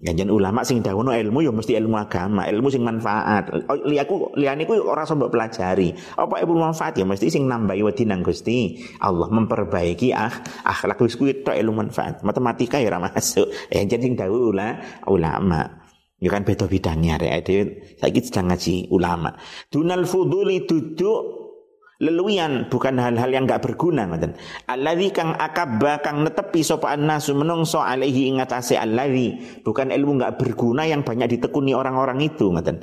[0.00, 3.52] Ganjan ulama sing dawono ilmu ya mesti ilmu agama, ilmu sing manfaat.
[3.68, 5.92] Oh, liaku liyane ku ora sampe pelajari.
[6.16, 8.80] Apa ilmu manfaat ya mesti sing nambahi wedi nang Gusti.
[9.04, 10.32] Allah memperbaiki ah
[10.64, 12.24] akhlak wis kuwi ilmu manfaat.
[12.24, 13.52] Matematika ya ora masuk.
[13.68, 14.56] Eh jadi sing dawuh
[15.04, 15.84] ulama.
[16.20, 17.48] Ya kan beda bidangnya rek.
[18.00, 19.36] Saya sedang ngaji ulama.
[19.68, 21.39] Dunal fuduli duduk
[22.00, 24.32] leluian bukan hal-hal yang enggak berguna ngoten.
[24.66, 30.88] Alladzi kang akabba kang netepi sapa nasu menungso alaihi ingatase alladzi bukan ilmu enggak berguna
[30.88, 32.80] yang banyak ditekuni orang-orang itu ngoten.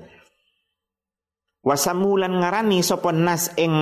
[1.67, 3.75] Wasamulan ngarani sapa nas ing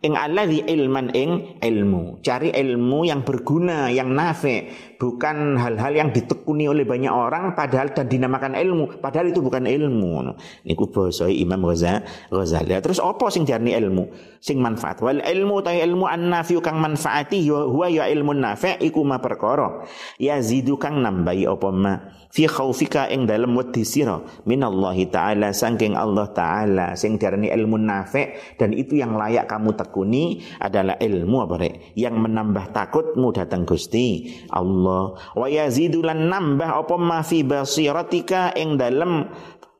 [0.00, 2.24] ing alladzi ilman ing ilmu.
[2.24, 8.08] Cari ilmu yang berguna, yang nafe, bukan hal-hal yang ditekuni oleh banyak orang padahal dan
[8.08, 10.32] dinamakan ilmu, padahal itu bukan ilmu.
[10.64, 12.72] Niku basa Imam Ghazali.
[12.80, 14.08] Terus apa sing diarani ilmu?
[14.40, 15.04] Sing manfaat.
[15.04, 19.84] Wal ilmu ta ilmu an-nafi kang manfaati huwa ya ilmu nafi iku ma perkara.
[20.16, 21.94] Yazidu kang nambahi apa ma
[22.30, 28.54] fi khaufika ing dalam wedi sira minallahi taala saking Allah taala sing diarani ilmu nafi
[28.60, 31.74] dan itu yang layak kamu tekuni adalah ilmu apa rek?
[31.96, 35.16] Yang menambah takutmu datang Gusti Allah.
[35.32, 39.26] Wa yazidulan nambah apa ma fi basiratika ing dalam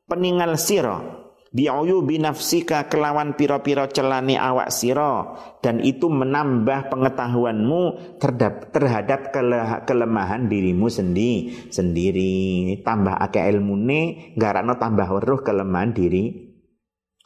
[0.08, 1.20] peningal sira.
[1.50, 7.82] Bi'uyubi nafsika kelawan piro-piro celani awak siro dan itu menambah pengetahuanmu
[8.22, 9.34] terhadap, terhadap
[9.82, 12.78] kelemahan dirimu sendi, sendiri.
[12.86, 16.49] Tambah akeh ilmune garano tambah weruh kelemahan diri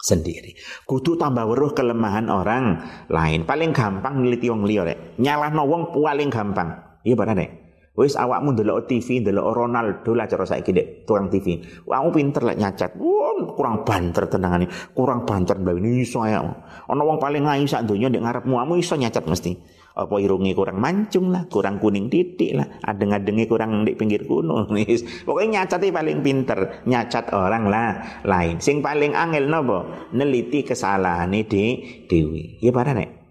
[0.04, 0.52] sendiri
[0.84, 6.28] kudu tambah weruh kelemahan orang lain paling gampang ngeliti wong liya rek nyalahno wong paling
[6.28, 7.64] gampang iya pada nek
[7.94, 11.62] Wis awakmu ndelok TV, ndelok Ronaldo lah cara saiki dek tukang TV.
[11.86, 12.98] Awakmu pinter lek nyacat.
[12.98, 14.66] Wah, kurang banter tenangane.
[14.90, 16.42] Kurang banter ini iso ya.
[16.90, 19.52] Ana wong paling ngayu sak donya ndek ngarepmu, kamu iso nyacat mesti.
[19.94, 24.66] Apa irungi kurang mancung lah, kurang kuning titik lah, adeng-adenge kurang di pinggir kuno.
[25.26, 27.90] Pokoknya nyacatnya paling pinter, nyacat orang lah
[28.26, 28.58] lain.
[28.58, 31.78] Sing paling angel nopo neliti kesalahan di
[32.10, 32.58] dewi.
[32.58, 33.22] Ya para nek.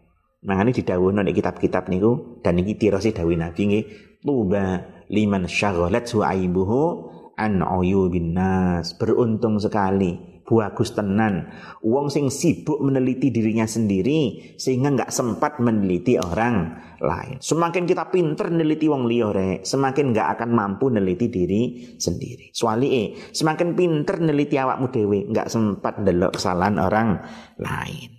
[0.43, 3.85] Mangane didhawuhno nek kitab-kitab niku dan niki tirose dawuh Nabi nggih
[4.23, 4.79] Tuba
[5.11, 8.95] liman syaghalathu aibuhu an uyubin nas.
[8.95, 11.49] Beruntung sekali bagus tenan.
[11.83, 17.39] Wong sing sibuk meneliti dirinya sendiri sehingga nggak sempat meneliti orang lain.
[17.39, 21.61] Semakin kita pinter meneliti wong liya semakin nggak akan mampu meneliti diri
[21.99, 22.51] sendiri.
[22.55, 27.19] Soalnya eh semakin pinter meneliti awakmu dewe nggak sempat ndelok kesalahan orang
[27.59, 28.09] lain.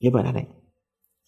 [0.00, 0.64] Ya nek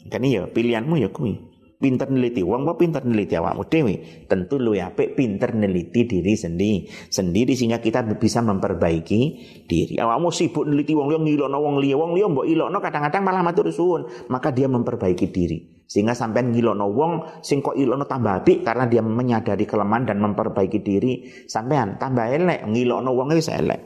[0.07, 3.69] kan iya pilihanmu ya kuwi pinter neliti wong apa pinter neliti awakmu?
[3.69, 9.21] Dhewe tentu lu apik pinter neliti diri sendiri sendiri sehingga kita bisa memperbaiki
[9.69, 9.95] diri.
[10.01, 11.97] Awakmu sibuk neliti wong liya ngilokno wong liya.
[11.97, 14.09] Wong liya mbok ilokno kadang-kadang malah matur suwun.
[14.33, 15.59] Maka dia memperbaiki diri.
[15.87, 17.13] Sehingga sampai ngilokno wong
[17.45, 21.13] sing kok ilokno tambah apik karena dia menyadari kelemahan dan memperbaiki diri
[21.47, 22.65] sampean tambah elek.
[22.67, 23.81] Ngilokno wong wis elek.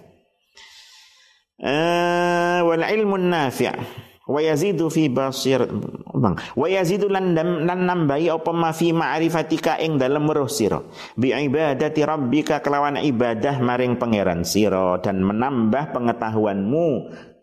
[1.61, 5.67] Eh wal ilmu nafi' wa yazidu fi basir
[6.15, 6.39] bang.
[6.55, 10.79] Wa yazidu lan lan nambahi apa ma fi ma'rifatika ing dalem weruh sira.
[11.19, 16.89] Bi ibadati rabbika kelawan ibadah maring pangeran sira dan menambah pengetahuanmu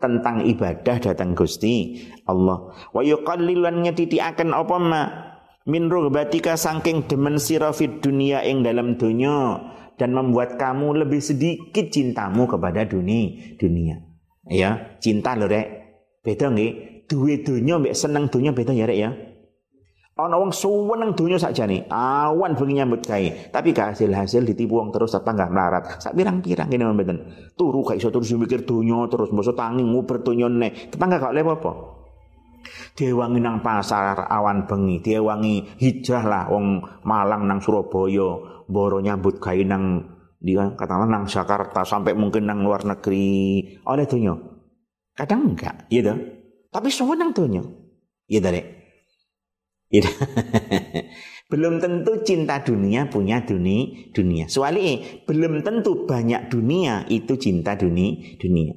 [0.00, 2.72] tentang ibadah datang Gusti Allah.
[2.96, 5.02] Wa yuqallilan nyetitiaken apa ma
[5.68, 9.60] min rughbatika saking demen sira fid dunia ing dalam dunia
[10.00, 14.00] dan membuat kamu lebih sedikit cintamu kepada dunia dunia.
[14.48, 15.77] Ya cinta lho rek
[16.28, 19.10] Beda nggih, duwe donya mbek seneng donya beda ya rek ya.
[20.18, 25.16] Ana wong suweneng donya sakjane, awan bengi nyambut gawe, tapi gak hasil-hasil ditipu wong terus
[25.16, 26.04] tetangga melarat.
[26.04, 27.18] Sak pirang-pirang ngene mboten.
[27.56, 30.92] Turu gak iso terus mikir donya terus mosok tangi nguber donya nek.
[30.92, 31.72] Tetangga gak oleh apa-apa.
[32.92, 39.62] Diewangi nang pasar awan bengi, diewangi hijrah lah wong Malang nang Surabaya, boro nyambut gawe
[39.64, 40.02] nang
[40.36, 44.57] di katakanlah nang Jakarta sampai mungkin nang luar negeri oleh donya.
[45.18, 46.18] Kadang enggak, dah.
[46.70, 47.66] Tapi semua nang dunia.
[48.30, 48.62] Iya dari.
[49.90, 50.06] Gitu.
[51.50, 54.44] belum tentu cinta dunia punya dunia dunia.
[54.46, 58.76] Soalnya belum tentu banyak dunia itu cinta dunia dunia.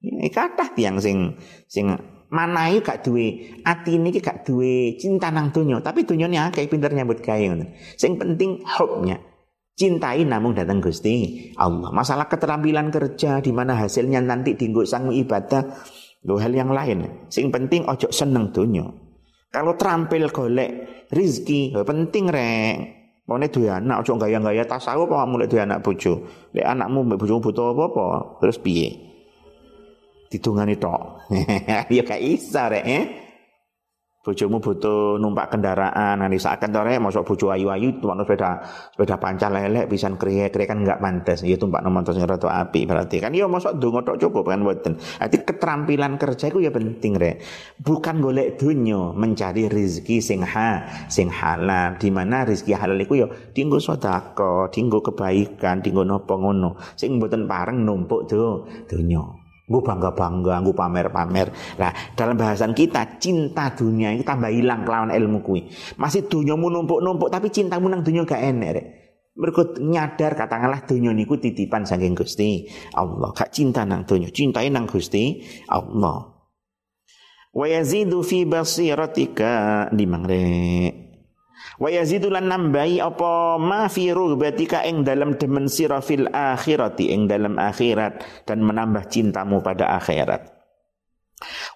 [0.00, 1.34] Ini kata tiang sing
[1.66, 1.90] sing
[2.30, 7.20] manai gak duwe ati ini gak duwe cinta nang dunia, tapi dunia kayak pinter nyambut
[7.20, 7.42] gawe
[7.98, 9.18] Sing penting hopnya.
[9.76, 11.92] Cintai namun datang Gusti Allah.
[11.92, 15.68] Masalah keterampilan kerja di mana hasilnya nanti dinggo sang ibadah,
[16.24, 17.28] lo hal yang lain.
[17.28, 18.88] Sing penting ojo seneng dunia.
[19.52, 22.76] Kalau terampil golek rizki, penting rek.
[23.28, 26.24] Mau duwe anak ojo gaya-gaya tasawuf apa mulai duwe anak bojo.
[26.56, 28.96] Lek anakmu mbek bojomu butuh apa-apa, terus piye?
[30.32, 31.28] Ditungani tok.
[31.92, 33.04] ya gak iso rek, eh?
[34.26, 36.18] Bojomu butuh numpak kendaraan.
[36.18, 38.50] Nanti saat tore masuk bojo ayu-ayu tumpak sepeda
[38.90, 42.90] sepeda pancal lelek pisan kriye kriye kan enggak pantas ya tumpak nomor terus rada api
[42.90, 43.22] berarti.
[43.22, 47.38] Kan ya masuk dongo tok cukup kan boten arti keterampilan kerja itu ya penting re
[47.78, 51.94] bukan golek dunyo mencari rezeki sing ha sing halal.
[51.94, 56.74] Di mana rezeki halal itu ya dinggo sedekah dinggo kebaikan dinggo nopo ngono.
[56.98, 61.50] Sing boten pareng numpuk tuh dunyo Gue bangga-bangga, gue pamer-pamer.
[61.82, 65.66] Nah, dalam bahasan kita, cinta dunia itu tambah hilang kelawan ilmu kui.
[65.98, 68.70] Masih dunyamu numpuk-numpuk, tapi cintamu nang dunia gak enak.
[68.78, 68.86] Rek.
[69.36, 73.34] Berikut nyadar katakanlah dunia niku titipan saking Gusti Allah.
[73.34, 76.30] Gak cinta nang dunia, cintai nang Gusti Allah.
[77.50, 80.44] Wa yazidu fi basiratika di mangre.
[81.76, 87.60] Wa yazidulan nambahi apa ma fi rugbatika ing dalam demen sira fil akhirati ing dalam
[87.60, 90.56] akhirat dan menambah cintamu pada akhirat.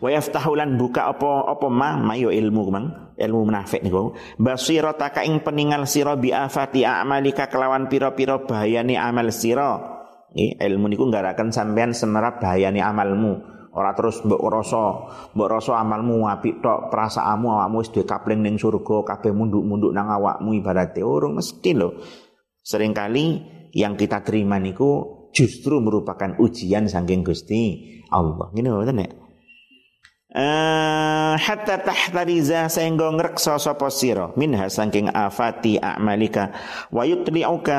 [0.00, 5.84] Wa yaftahulan buka apa apa ma mayo ilmu mang ilmu munafik niku basirataka ing peningal
[5.84, 10.00] sira bi afati a'malika kelawan pira-pira bahayane amal sira.
[10.32, 13.59] ilmu niku nggaraken sampean semerap bahayane amalmu.
[13.70, 14.82] Ora terus mbok rasa,
[15.30, 20.10] mbok rasa amalmu apik tok, perasaanmu awakmu wis duwe kapling ning surga, kabeh munduk-munduk nang
[20.10, 21.94] awakmu ibarate urung mesti lho.
[22.66, 23.26] Seringkali
[23.78, 27.62] yang kita terima niku justru merupakan ujian saking Gusti
[28.10, 28.50] Allah.
[28.50, 29.10] Ngene lho nek.
[30.30, 34.30] Uh, hatta tahtariza sehingga ngreksa sapa sira.
[34.38, 36.54] Minha saking afati a'malika.
[36.94, 37.78] Wa yutli'uka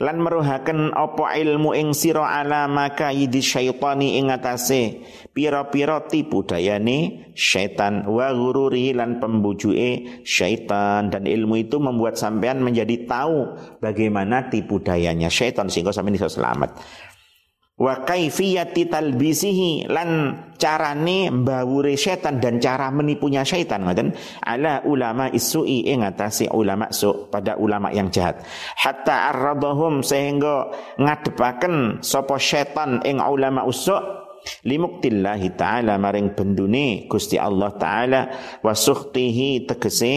[0.00, 5.04] lan meruhaken apa ilmu ing sira ala maka yidi syaitani ing atase.
[5.36, 8.08] Pira-pira tipu dayane syaitan.
[8.08, 11.12] Wa ghururi lan pembujuke syaitan.
[11.12, 16.80] Dan ilmu itu membuat sampean menjadi tahu bagaimana tipu dayanya syaitan sehingga sampean bisa selamat
[17.80, 24.12] wa kaifiyati talbisihi lan carane mbawure setan dan cara menipunya syaitan ngoten?
[24.44, 28.44] Ala ulama isui ing atase ulama su pada ulama yang jahat.
[28.76, 30.68] Hatta arradahum sehingga
[31.00, 33.96] ngadepaken sapa setan ing ulama usu
[34.64, 38.20] limuktillahi taala maring bendune Gusti Allah taala
[38.60, 40.14] wa sukhtihi tegese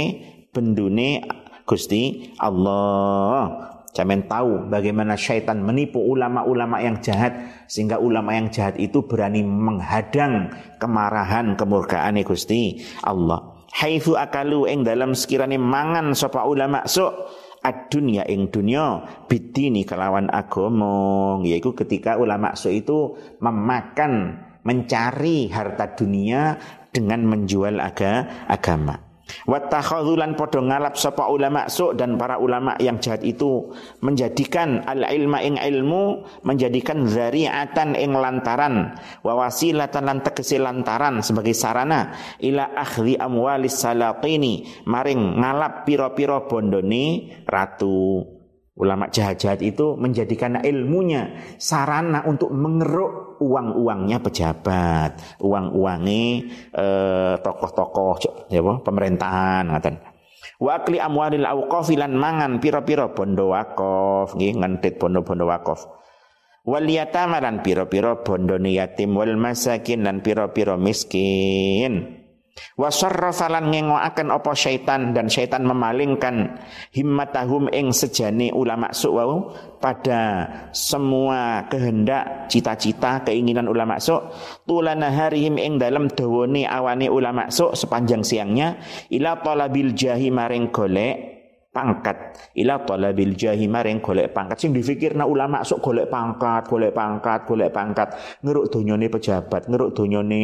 [0.51, 1.23] bendune
[1.63, 9.05] Gusti Allah Jamin tahu bagaimana syaitan menipu ulama-ulama yang jahat sehingga ulama yang jahat itu
[9.05, 10.49] berani menghadang
[10.81, 13.53] kemarahan kemurkaan Gusti Allah.
[13.73, 17.09] Haitsu akalu ing dalam sekiranya mangan sapa ulama so
[17.61, 23.13] ad-dunya ing dunya bidini kelawan agama yaitu ketika ulama so itu
[23.45, 26.57] memakan mencari harta dunia
[26.89, 29.12] dengan menjual aga, agama.
[29.47, 33.71] Wattakhadhulan podo ngalap sapa ulama su dan para ulama yang jahat itu
[34.03, 41.55] menjadikan al ilma ing ilmu menjadikan zari'atan ing lantaran wa wasilatan lan tegese lantaran sebagai
[41.55, 42.11] sarana
[42.43, 48.32] ila akhli amwalis salatini maring ngalap piro-piro bondone ratu
[48.73, 56.25] Ulama jahat-jahat itu menjadikan ilmunya sarana untuk mengeruk uang-uangnya pejabat, uang-uangnya
[56.73, 59.95] eh, tokoh-tokoh ya pemerintahan ngaten.
[60.57, 65.85] Wa akli amwalil awqaf lan mangan pira-pira bondo nggih ngentit bondo-bondo wakaf.
[66.63, 72.22] Wal yatama lan pira-pira bondone yatim wal masakin lan pira-pira miskin.
[72.73, 76.57] Wasarrafalan ngengoaken opo syaitan dan syaitan memalingkan
[76.93, 84.21] himmatahum ing sejane ulama su'wau pada semua kehendak, cita-cita, keinginan ulama su'
[84.69, 88.77] tulana harihim ing dalam dawane awane ulama su' sepanjang siangnya.
[89.09, 91.15] Ila talabil jahi maring golek
[91.73, 92.37] pangkat.
[92.53, 94.61] Ila talabil jahi maring golek pangkat.
[94.61, 98.13] Sing difikirna ulama sok golek pangkat golek pangkat golek pangkat.
[98.45, 100.43] Ngeruk donyane pejabat ngeruk donyane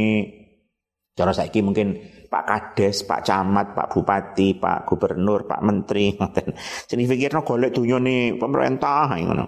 [1.19, 1.99] Cara saiki mungkin
[2.32, 6.56] Pak Kades, Pak Camat, Pak Bupati, Pak Gubernur, Pak Menteri ngoten.
[6.87, 9.46] Sing pikirno golek dunyane pemerintah ngono.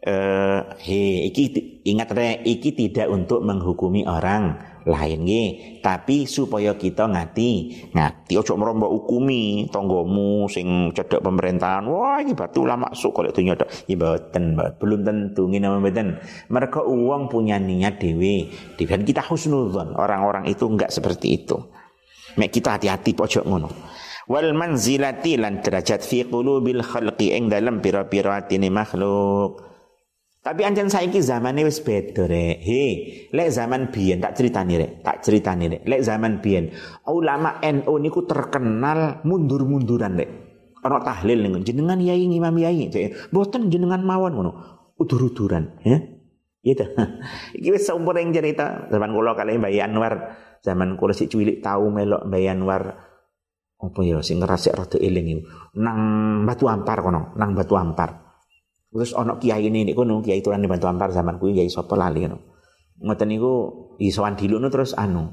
[0.00, 1.44] Eh, he, iki
[1.90, 5.50] ingat re, iki tidak untuk menghukumi orang lain nggih.
[5.80, 7.50] Tapi supaya kita ngati
[7.96, 11.88] ngati ojo merombak hukumi tonggomu sing cedek pemerintahan.
[11.88, 16.20] Wah ini batu lama masuk kalau itu nyodok ya boten belum tentu ngene mboten.
[16.50, 19.96] Mereka uang punya niat dewi dan kita husnudzon.
[19.96, 21.56] Orang-orang itu enggak seperti itu.
[22.36, 23.70] Mek kita hati-hati pojok ngono.
[24.30, 29.69] Wal manzilati lan derajat fi qulubil khalqi ing dalam pira-pira makhluk
[30.40, 32.64] tapi ancen saiki zamane wis beda rek.
[32.64, 32.82] He,
[33.28, 35.82] lek zaman biyen tak ceritani rek, tak ceritani rek.
[35.84, 36.72] Lek zaman biyen
[37.12, 40.30] ulama NU niku terkenal mundur-munduran rek.
[40.80, 42.88] Ana tahlil ning jenengan yai imam yai.
[43.28, 44.52] Boten jenengan mawon ngono.
[44.96, 46.00] Udur-uduran, ya.
[46.60, 46.84] Gitu.
[47.60, 50.14] Iki wis yang cerita zaman kula kali Mbak Anwar,
[50.64, 52.82] zaman kula sik cuwilik tau melok Mbak Anwar
[53.80, 55.40] apa ya sing ngerasik rada eling
[55.80, 56.00] nang
[56.44, 58.29] Batu Ampar kono, nang Batu Ampar.
[58.90, 62.26] Terus ono kiai ini niku nu kiai turan bantu ampar zaman kuwi kiai sapa lali
[62.26, 62.38] ngono.
[63.06, 63.52] Ngoten niku
[64.02, 65.30] isowan dilukno terus anu.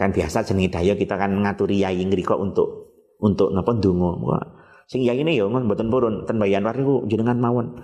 [0.00, 4.40] Kan biasa jenenge daya kita kan ngaturi yai ngriko untuk untuk napa ndonga.
[4.88, 7.76] Sing yai ini ya mboten purun ten Bayan War niku jenengan mawon.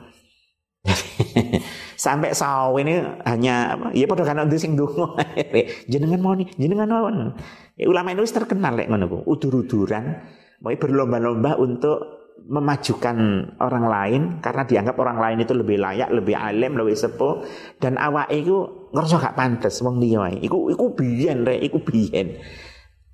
[2.04, 3.86] Sampai sawe ini hanya apa?
[3.92, 5.20] Ya padha kan sing ndonga.
[5.92, 7.36] jenengan mawon jenengan mawon.
[7.76, 9.18] Ya, ulama itu terkenal lek ngono ku.
[9.28, 10.24] Udur-uduran
[10.64, 13.16] mau berlomba-lomba untuk memajukan
[13.56, 17.40] orang lain karena dianggap orang lain itu lebih layak, lebih alim, lebih sepuh
[17.80, 22.36] dan awak itu ngerasa gak pantas wong liya Iku iku biyen rek, iku biyen.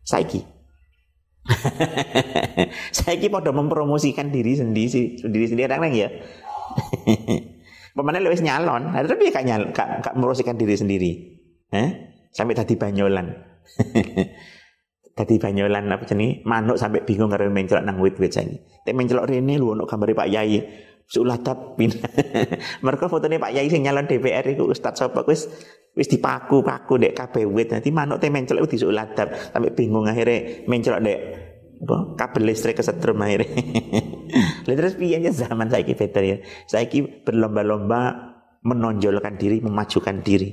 [0.03, 0.43] Saiki
[2.97, 6.09] Saiki pada mempromosikan diri sendiri sendiri sendiri orang ya.
[7.97, 11.11] Pemane lewis nyalon, nah, tapi gak nyal, gak, gak mempromosikan diri sendiri.
[11.74, 11.91] Eh?
[12.31, 13.26] Sampai tadi banyolan.
[15.21, 18.57] Tadi banyolan apa jenis manuk sampai bingung karena mencelok nang wit-wit ini.
[18.57, 20.64] Tapi mencelok ini lu ono gambar Pak Yai.
[21.05, 21.93] Sulatap pin.
[22.89, 25.45] Mereka fotonya Pak Yai sing nyalon DPR itu Ustaz sapa wis
[25.93, 27.68] wis dipaku-paku dek kabeh wit.
[27.68, 31.21] Nanti manuk teh mencelok di sulatap sampai bingung akhirnya mencelok dek
[31.85, 33.61] apa kabel listrik kesetrum akhirnya.
[34.64, 36.37] Lalu terus piye zaman saiki better ya.
[36.64, 38.33] Saiki berlomba-lomba
[38.64, 40.49] menonjolkan diri, memajukan diri.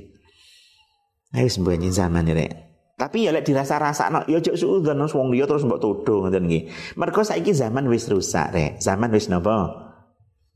[1.32, 2.67] Ayo sembunyi zaman ini.
[2.98, 6.66] Tapi ya lek dirasa-rasa no, ya jek suudzon wong liya terus mbok tuduh ngoten nggih.
[6.98, 8.82] Mergo saiki zaman wis rusak rek.
[8.82, 9.70] Zaman wis napa?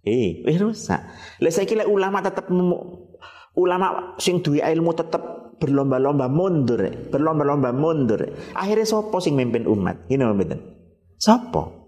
[0.03, 0.99] Eh, wis rusak.
[1.39, 2.51] Lek saiki lek ulama tetep
[3.55, 5.23] ulama sing duwe ilmu tetep
[5.63, 6.83] berlomba-lomba mundur,
[7.15, 8.27] berlomba-lomba mundur.
[8.59, 10.11] Akhirnya sopo sing mimpin umat?
[10.11, 10.59] Ini mboten.
[11.15, 11.87] Sopo?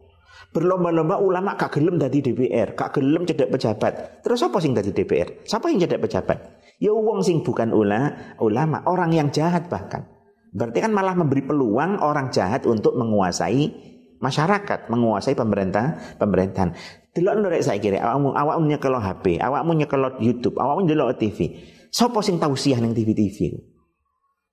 [0.55, 4.22] Berlomba-lomba ulama gak gelem dadi DPR, gak gelem cedek pejabat.
[4.22, 5.42] Terus apa sing dadi DPR?
[5.42, 6.38] Siapa yang cedek pejabat?
[6.78, 10.13] Ya wong sing bukan ula, ulama, orang yang jahat bahkan.
[10.55, 13.74] Berarti kan malah memberi peluang orang jahat untuk menguasai
[14.22, 16.72] masyarakat, menguasai pemerintah, pemerintahan.
[17.11, 21.59] Delok lho saya kira awakmu awakmu nyekel HP, awakmu nyekel YouTube, awakmu ndelok TV.
[21.90, 23.55] Sopo sing tausiah ning TV-TV?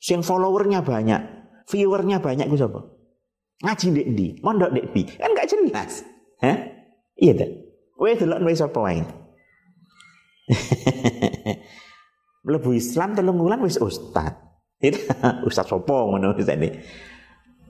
[0.01, 1.21] Sing followernya banyak,
[1.69, 2.81] viewernya banyak ku sapa?
[3.61, 4.27] Ngaji ndek ndi?
[4.41, 5.01] Mondok ndek ndi?
[5.21, 6.01] Kan gak jelas.
[6.41, 6.57] Hah?
[7.17, 7.49] Iya dah.
[7.93, 9.01] Kowe delok wae sapa wae.
[12.41, 14.50] Mlebu Islam telung wulan wis ustad.
[14.81, 14.99] Itu
[15.47, 16.69] Ustaz Sopo ngono ini.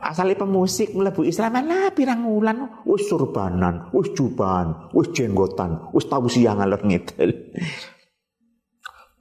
[0.01, 6.57] Asale pemusik mlebu Islam lah pirang wulan wis surbanan, wis juban, wis jenggotan, wis tausiah
[6.57, 7.29] ngalor ngidul.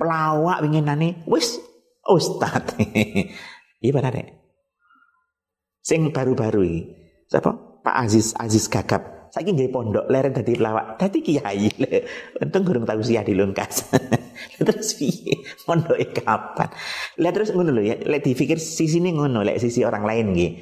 [0.01, 1.61] Pelawak winginane wis
[2.07, 2.64] ustad.
[3.80, 4.28] Iya benar deh.
[5.80, 6.80] Sing baru-baru iki.
[7.32, 7.80] Siapa?
[7.80, 11.70] Pak Aziz Aziz Gagap Saiki nggih pondok leren dadi pelawak, dadi kiai.
[12.43, 13.86] Untung gurung tahu sih di Lunkas.
[14.59, 15.45] Terus piye?
[15.66, 16.68] Pondoke kapan?
[17.20, 20.53] Lah terus ngono lho ya, lek dipikir sisi ini ngono, lek sisi orang lain nggih.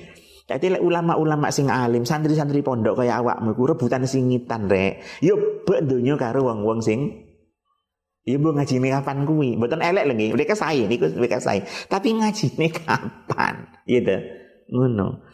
[0.49, 5.05] Jadi lek ulama-ulama sing alim, santri-santri pondok kaya awakmu iku rebutan singitan rek.
[5.21, 7.29] Yo bek donya karo wong-wong sing
[8.29, 9.57] Ya mbok ngajine kapan kuwi?
[9.57, 11.65] Mboten elek lho nggih, mereka sae niku mereka sae.
[11.89, 13.55] Tapi ngajine kapan?
[13.89, 14.17] Gitu.
[14.69, 15.25] Ngono.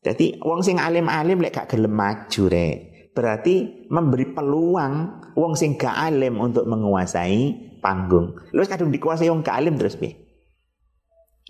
[0.00, 2.76] Jadi wong sing alim-alim lek gak gelem maju rek.
[3.12, 4.94] Berarti memberi peluang
[5.36, 8.36] wong sing gak alim untuk menguasai panggung.
[8.52, 10.16] Lu kadung dikuasai wong gak terus piye?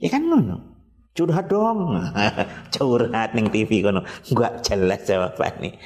[0.00, 0.56] Ya kan ngono.
[1.12, 1.98] Curhat dong.
[2.74, 4.06] Curhat ning TV kono.
[4.30, 5.76] Gak jelas jawabane.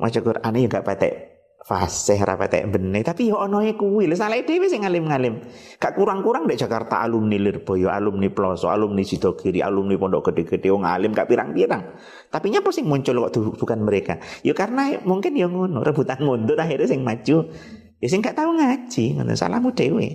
[0.00, 1.38] Maca Quran ya gak patek
[1.68, 5.44] fasih ra patek benih tapi yo ono e kuwi lho salah dhewe sing ngalim-ngalim
[5.76, 11.12] gak kurang-kurang dek Jakarta alumni Lirboyo alumni Ploso alumni Sidogiri alumni Pondok Gede-gede wong alim
[11.12, 11.92] gak pirang-pirang
[12.32, 16.88] tapi nyapa sing muncul waktu bukan mereka yo karena mungkin yo ngono rebutan mundur akhirnya
[16.88, 17.52] sing maju
[17.98, 20.08] ya sing gak tahu ngaji ngono salahmu dhewe.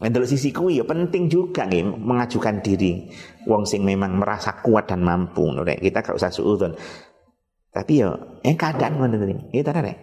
[0.00, 3.12] Menurut sisi kuwi ya penting juga nih mengajukan diri.
[3.44, 6.72] Wong sing memang merasa kuat dan mampu nek kita gak usah suudon
[7.70, 9.98] tapi yo eh keadaan ngono iki ya rek?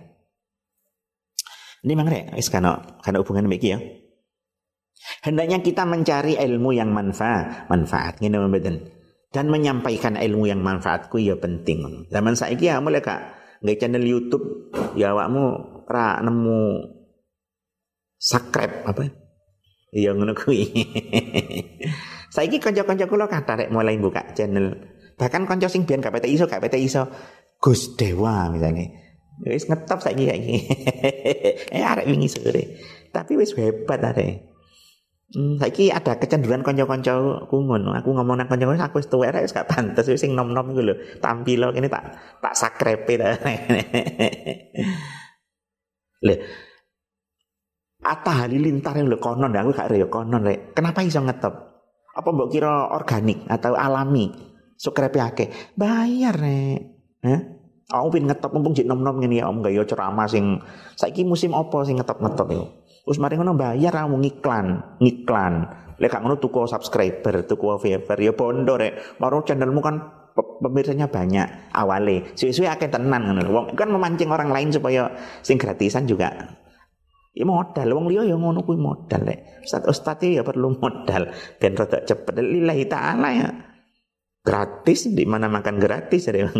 [1.84, 3.80] Ini mang rek, wis kana kana hubungan iki ya.
[5.22, 8.18] Hendaknya kita mencari ilmu yang manfaat, manfaat.
[8.24, 8.76] Ngene mboten.
[9.30, 12.08] Dan menyampaikan ilmu yang manfaatku ya penting.
[12.10, 15.46] Zaman saiki ya mulai kak nggak channel YouTube ya awakmu
[15.88, 16.60] ra nemu
[18.18, 19.08] subscribe apa?
[19.94, 20.68] Iya ngono kuwi.
[22.36, 24.76] saiki kanca-kanca kula kata mulai buka channel.
[25.18, 27.08] Bahkan kanca sing biyen pete iso, pete iso.
[27.58, 28.86] Gus Dewa misalnya.
[29.42, 30.56] Wis ngetop saiki saiki.
[31.78, 32.64] eh arek wingi sore.
[33.10, 34.57] Tapi wis hebat arek.
[35.28, 37.92] Hmm, saiki ada kecenderungan kanca-kanca aku ngono.
[38.00, 40.96] Aku ngomong nang kanca aku wis tuwek wis gak pantes wis sing nom-nom iku lho.
[41.20, 43.36] Tampil kene tak tak sakrepe ta.
[46.28, 46.36] Le.
[48.08, 50.72] Atta Halilintar lho konon aku gak ya konon rek.
[50.72, 51.76] Kenapa iso ngetop?
[52.16, 54.32] Apa mbok kira organik atau alami?
[54.80, 55.76] Sukrepe akeh.
[55.76, 56.80] Bayar rek.
[57.28, 57.42] Hah?
[58.00, 60.60] Aku pin ngetop mumpung jek nom-nom ngene ya om gaya ceramah sing
[60.96, 62.68] saiki musim apa sing ngetop-ngetop iku.
[63.08, 65.54] Terus mari ngono bayar kamu ngiklan, ngiklan.
[65.96, 69.16] Lek gak ngono tuku subscriber, tuku viewer ya bondo rek.
[69.16, 69.96] Baru channelmu kan
[70.36, 72.36] pemirsanya banyak awale.
[72.36, 73.48] Suwe-suwe akeh tenan ngono.
[73.48, 75.08] Wong kan memancing orang lain supaya
[75.40, 76.36] sing gratisan juga
[77.38, 79.64] Ya modal, wong liya ya ngono kuwi modal rek.
[79.64, 81.32] Ustaz ustaz ya perlu modal
[81.62, 83.50] ben rada cepet lillahi taala ya.
[84.44, 86.52] Gratis di mana makan gratis ada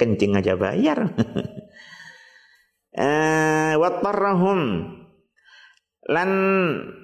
[0.00, 1.04] kencing aja bayar.
[2.96, 4.88] Eh watarrahum
[6.06, 6.30] lan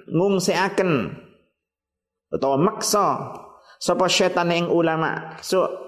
[0.07, 0.91] ngungsiaken
[2.33, 3.35] utawa maksa
[3.77, 5.37] sapa setan ing ulama.
[5.43, 5.83] So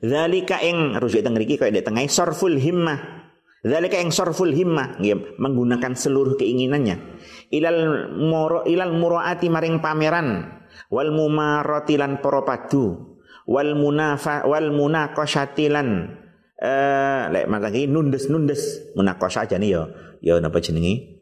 [0.00, 3.28] Zalika ing rujuk teng mriki kaya tengah sorful himmah.
[3.60, 7.20] Zalika ing sorful himmah nggih menggunakan seluruh keinginannya.
[7.52, 10.56] Ilal muro ilal muraati maring pameran.
[10.88, 13.20] Wal mumarati lan para padu.
[13.44, 16.16] Wal munafa wal munaqashati lan
[16.56, 18.96] eh lek matang nundes-nundes.
[18.96, 19.84] Munaqasha aja nih ya
[20.20, 21.20] ya napa jenenge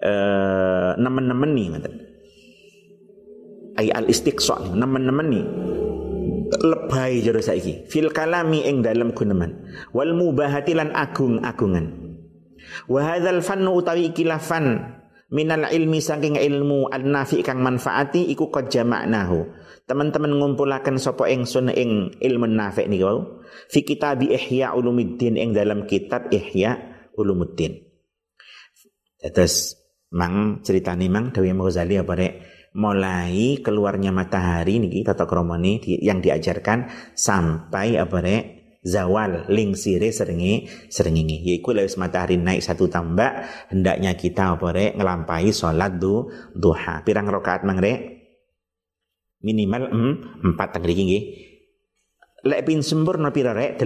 [0.00, 1.94] eh nemen-nemen nih ngoten.
[3.78, 5.44] Ay al istiqsa nemen-nemen nih
[6.58, 7.86] lebay jero saiki.
[7.86, 9.68] Fil kalami ing dalem guneman.
[9.94, 11.86] Wal mubahati lan agung-agungan.
[12.90, 14.98] Wa hadzal fannu utawi kilafan
[15.30, 19.46] minal ilmi saking ilmu an-nafi kang manfaati iku qad jama'nahu.
[19.88, 23.40] Teman-teman ngumpulaken sapa ingsun ing ilmu nafi niku
[23.72, 26.76] fi kitab Ihya Ulumuddin ing dalam kitab Ihya
[27.16, 27.87] Ulumuddin
[29.18, 29.74] Terus
[30.14, 32.34] mang ceritane mang Dewi Ghazali apa rek?
[32.78, 36.86] Mulai keluarnya matahari niki tata kromone yang diajarkan
[37.18, 38.42] sampai apa rek?
[38.78, 44.94] Zawal ling sire serengi serengi yaiku lewis matahari naik satu tambak hendaknya kita apa rek?
[44.94, 47.02] Ngelampai sholat du, duha.
[47.02, 48.22] Pirang rakaat mang rek?
[49.42, 50.06] Minimal em,
[50.54, 51.24] empat tengri nggih
[52.46, 53.82] lek pin sempurna pira rek?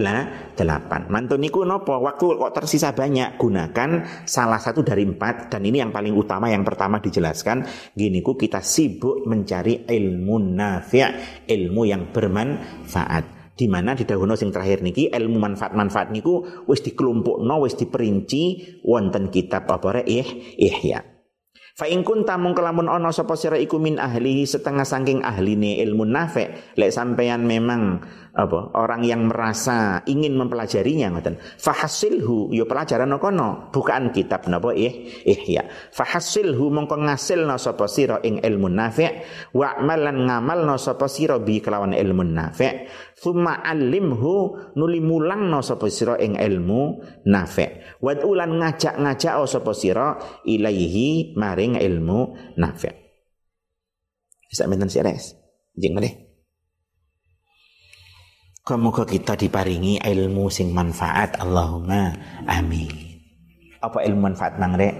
[0.56, 1.08] Delapan.
[1.08, 1.96] Mantun niku nopo?
[1.96, 3.90] Waktu kok tersisa banyak gunakan
[4.28, 5.48] salah satu dari empat.
[5.48, 7.64] Dan ini yang paling utama yang pertama dijelaskan.
[7.96, 13.56] Gini ku kita sibuk mencari ilmu nafi' ilmu yang bermanfaat.
[13.56, 19.28] Di mana di dahono sing terakhir niki ilmu manfaat-manfaat niku wis dikelompokno wis diperinci wonten
[19.28, 20.06] kitab apa rek?
[20.08, 21.12] Ih ihya
[21.72, 26.04] Fa in kunta mung kelamun ana sapa sira iku min ahlihi setengah saking ahline ilmu
[26.04, 26.76] nafi.
[26.76, 28.72] Lek sampeyan memang apa?
[28.72, 31.36] Orang yang merasa ingin mempelajarinya ngoten.
[31.60, 34.72] Fahasilhu yo ya pelajaran kono bukan kitab napa?
[34.72, 39.12] Ih ihya fahasilhu mongko ngasilna sapa sira ing ilmu nafi'
[39.52, 42.88] wa amalan ngamalna sapa sira bi kelawan ilmu nafi'
[43.20, 50.16] thumma alimhu nuli mulangna sapa sira ing ilmu nafi' wa ulan ngajak-ngajak sapa sira
[50.48, 52.20] ilaihi maring ilmu
[52.56, 53.02] nafi'
[54.52, 55.32] Bisa menten sih res.
[55.80, 56.31] Jeng deh.
[58.62, 62.14] Semoga kita diparingi ilmu sing manfaat Allahumma
[62.46, 62.94] amin.
[63.82, 64.94] Apa ilmu manfaat nang rek?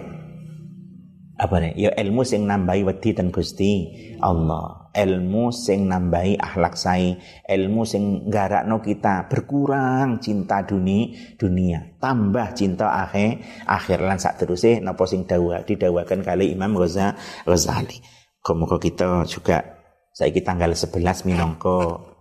[1.39, 1.79] Apa rek?
[1.79, 3.87] Ya ilmu sing nambahi wedi dan Gusti
[4.19, 4.91] Allah.
[4.91, 7.15] Ilmu sing nambahi akhlak sae,
[7.47, 14.83] ilmu sing garakno kita berkurang cinta dunia, dunia, tambah cinta akhir, akhir lan sak teruse
[14.83, 18.03] napa sing dawa didawakan kali Imam Ghazali.
[18.43, 19.63] Semoga kita juga
[20.11, 22.12] saiki tanggal 11 minangka Eh,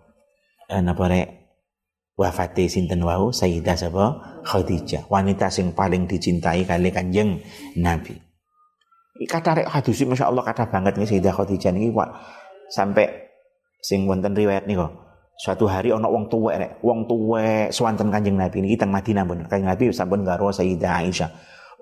[0.79, 1.27] napa rek?
[2.15, 3.35] Wafate sinten wau?
[3.35, 4.39] Sayyidah sapa?
[4.47, 5.11] Khadijah.
[5.11, 7.43] Wanita sing paling dicintai kali Kanjeng
[7.75, 8.15] Nabi.
[9.27, 12.09] Kata rek hadisi Masya Allah kata banget nih Sayyidah Khadijah wak
[12.71, 13.05] sampai
[13.83, 14.91] sing wonten riwayat nih kok.
[15.41, 16.71] Suatu hari ono wong tuwek rek.
[16.85, 19.43] Wong tuwek swanten Kanjeng Nabi niki teng Madinah pun.
[19.49, 21.29] Kanjeng Nabi sampun karo Sayyidah Aisyah.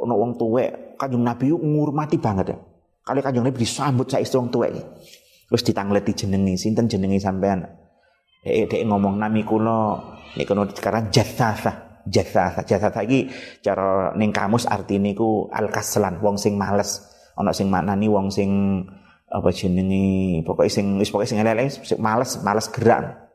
[0.01, 2.59] Ono wong tuwek Kanjeng Nabi ngurmati banget ya
[3.09, 4.69] kali Kanjeng Nabi disambut saiki wong tuwek
[5.49, 7.65] Terus ditangleti jenengi, sinten jenengi sampean?
[8.39, 9.99] Dek dek ngomong nami kulo
[10.39, 13.27] nek kono sekarang jatsasa jatsasa jatsasa iki
[13.59, 17.03] cara ning kamus artine ku al kaslan wong sing males.
[17.35, 18.83] Ana sing maknani wong sing
[19.27, 21.67] apa jenenge pokoke sing wis pokoke sing elek
[21.99, 23.27] males males gerak.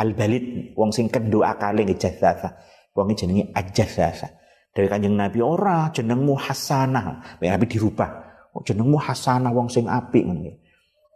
[0.00, 2.48] Al balid wong sing kendo akale ngejazasa
[2.96, 4.32] wong jenenge ajazasa
[4.72, 7.36] dari kanjeng Nabi ora jenengmu hasanah.
[7.36, 8.10] Nabi dirubah
[8.56, 10.24] oh, jenengmu hasanah wong sing apik.
[10.24, 10.67] ngene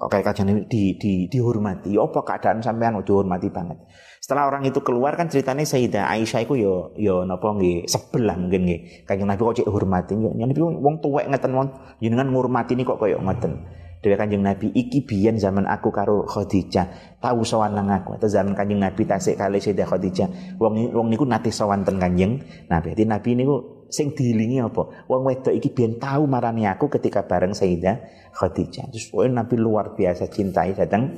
[0.03, 1.95] Oke kajian di, di, dihormati.
[1.95, 3.79] Apa keadaan sampean dihormati banget.
[4.19, 8.67] Setelah orang itu keluar kan ceritanya Sayyidah Aisyah itu yo yo napa nggih sebelah mungkin
[8.67, 9.07] nggih.
[9.07, 10.19] Kanjeng Nabi kok cek hormati.
[10.19, 11.71] Ya Nabi wong tuwek ngeten wong
[12.03, 13.63] jenengan ngurmati ini kok koyo ngoten.
[14.03, 18.59] Dewe kanjeng Nabi iki biyen zaman aku karo Khadijah tahu sowan nang aku atau zaman
[18.59, 22.99] kanjeng Nabi tasik kali Sayyidah Khadijah wong wong niku nate sowan ten kanjeng Nabi.
[22.99, 25.05] Jadi Nabi niku sing diilingi apa?
[25.07, 28.01] Wong wedok iki biyen tahu marani aku ketika bareng Sayyidah
[28.33, 28.89] Khadijah.
[28.89, 31.13] Terus Nabi luar biasa cintai datang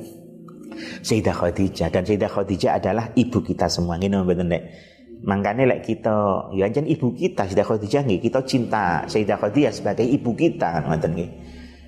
[0.75, 3.95] Sayyidah Khadijah dan Sayyidah Khadijah adalah ibu kita semua.
[3.95, 4.63] Ngene mboten nek.
[5.25, 10.03] Makanya lek kita ya jan ibu kita Sayyidah Khadijah nggih, kita cinta Sayyidah Khadijah sebagai
[10.03, 11.31] ibu kita ngoten nggih.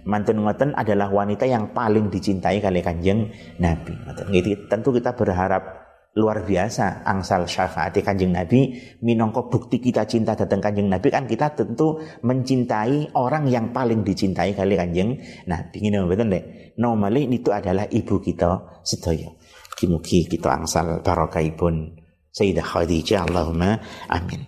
[0.08, 3.28] Mantun ngoten adalah wanita yang paling dicintai kali Kanjeng
[3.60, 3.92] Nabi.
[3.92, 4.32] Ngoten
[4.72, 5.87] Tentu kita berharap
[6.18, 8.74] luar biasa angsal syafaat kanjeng Nabi.
[9.06, 14.58] Minongko bukti kita cinta datang kanjeng Nabi kan kita tentu mencintai orang yang paling dicintai
[14.58, 15.78] kali kanjeng Nabi.
[15.78, 16.44] Ini betul deh
[16.82, 19.30] normally itu adalah ibu kita sedaya.
[19.78, 22.02] Kimuki kita angsal barokahipun
[22.34, 24.42] Sayyidah Khadijah Allahumma amin